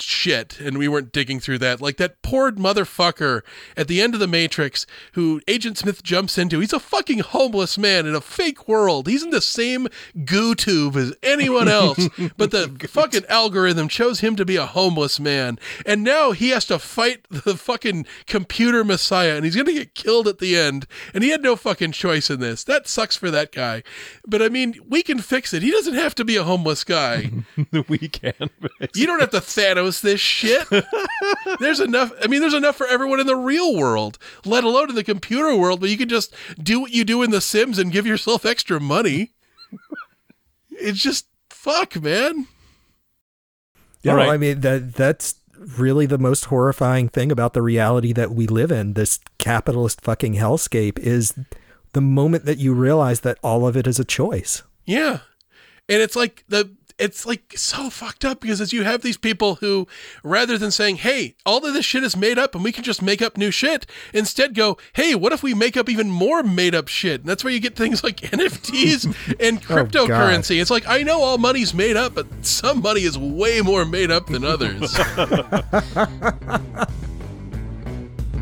[0.01, 1.81] shit, and we weren't digging through that.
[1.81, 3.43] Like that poor motherfucker
[3.77, 6.61] at the end of the Matrix, who Agent Smith jumps into.
[6.61, 9.07] He's a fucking homeless man in a fake world.
[9.07, 9.89] He's in the same
[10.25, 15.21] goo tube as anyone else, but the fucking algorithm chose him to be a homeless
[15.21, 19.95] man, and now he has to fight the fucking computer messiah, and he's gonna get
[19.95, 20.87] killed at the end.
[21.15, 22.65] And he had no fucking choice in this.
[22.65, 23.83] That sucks for that guy.
[24.27, 25.63] But I mean, we can fix it.
[25.63, 27.31] He doesn't have to be a homeless guy.
[27.89, 28.51] we can.
[28.95, 29.41] You don't have to
[29.75, 30.67] Thanos this shit.
[31.61, 32.13] There's enough.
[32.23, 35.55] I mean, there's enough for everyone in the real world, let alone in the computer
[35.57, 35.81] world.
[35.81, 38.81] But you can just do what you do in The Sims and give yourself extra
[38.81, 39.33] money.
[40.71, 42.47] It's just fuck, man.
[44.03, 44.29] Yeah, All right.
[44.29, 48.71] I mean that that's really the most horrifying thing about the reality that we live
[48.71, 48.95] in.
[48.95, 51.35] This capitalist fucking hellscape is
[51.93, 54.63] the moment that you realize that all of it is a choice.
[54.85, 55.21] Yeah.
[55.89, 59.57] And it's like the it's like so fucked up because as you have these people
[59.57, 59.87] who
[60.23, 63.01] rather than saying, "Hey, all of this shit is made up and we can just
[63.03, 66.75] make up new shit," instead go, "Hey, what if we make up even more made
[66.75, 69.05] up shit?" And that's where you get things like NFTs
[69.39, 70.61] and oh, cryptocurrency.
[70.61, 74.11] it's like I know all money's made up, but some money is way more made
[74.11, 74.99] up than others.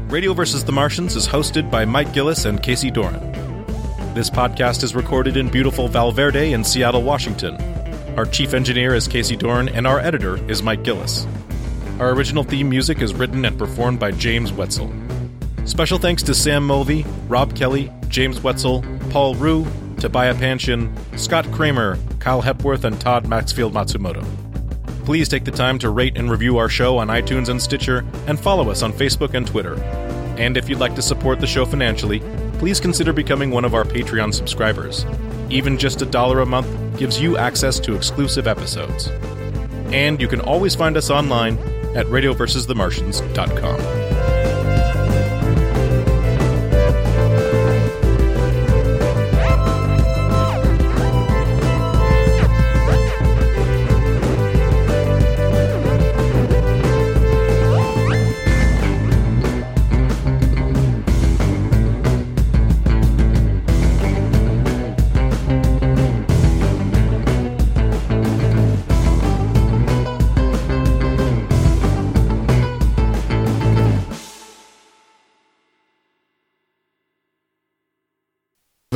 [0.09, 0.65] Radio vs.
[0.65, 3.33] the Martians is hosted by Mike Gillis and Casey Doran.
[4.15, 7.57] This podcast is recorded in beautiful Valverde in Seattle, Washington.
[8.17, 11.27] Our chief engineer is Casey Dorn, and our editor is Mike Gillis.
[12.01, 14.91] Our original theme music is written and performed by James Wetzel.
[15.67, 19.67] Special thanks to Sam Mulvey, Rob Kelly, James Wetzel, Paul Rue,
[19.99, 24.25] Tobiah Panshin, Scott Kramer, Kyle Hepworth, and Todd Maxfield Matsumoto.
[25.05, 28.41] Please take the time to rate and review our show on iTunes and Stitcher, and
[28.41, 29.75] follow us on Facebook and Twitter.
[30.39, 32.21] And if you'd like to support the show financially,
[32.55, 35.05] please consider becoming one of our Patreon subscribers.
[35.51, 39.09] Even just a dollar a month gives you access to exclusive episodes.
[39.93, 41.59] And you can always find us online
[41.97, 44.16] at radioversusthemartians.com.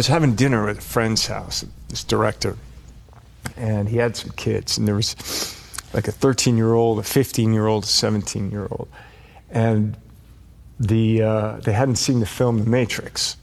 [0.01, 2.57] was having dinner at a friend's house, this director,
[3.59, 5.15] and he had some kids, and there was
[5.93, 8.89] like a 13 year old, a 15 year old, a 17 year old,
[9.51, 9.99] and
[10.79, 13.37] the uh, they hadn't seen the film The Matrix,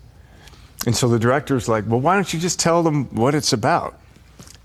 [0.88, 3.94] and so the director's like, "Well, why don't you just tell them what it's about?"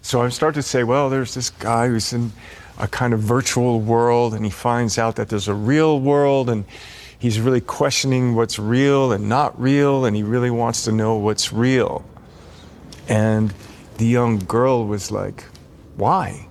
[0.01, 2.32] So I start to say, "Well, there's this guy who's in
[2.78, 6.64] a kind of virtual world, and he finds out that there's a real world, and."
[7.23, 11.53] He's really questioning what's real and not real, and he really wants to know what's
[11.53, 12.05] real.
[13.09, 13.55] And
[13.99, 15.45] the young girl was like,
[15.97, 16.49] Why?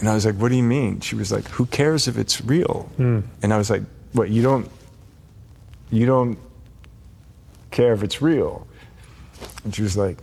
[0.00, 0.98] And I was like, What do you mean?
[1.00, 2.90] She was like, Who cares if it's real?
[2.96, 3.20] Hmm.
[3.42, 3.82] And I was like,
[4.12, 4.68] What, you don't
[5.90, 6.36] you don't
[7.70, 8.66] care if it's real?
[9.62, 10.18] And she was like,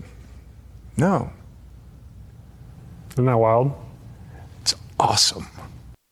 [0.97, 1.31] No.
[3.13, 3.71] Isn't that wild?
[4.61, 5.47] It's awesome.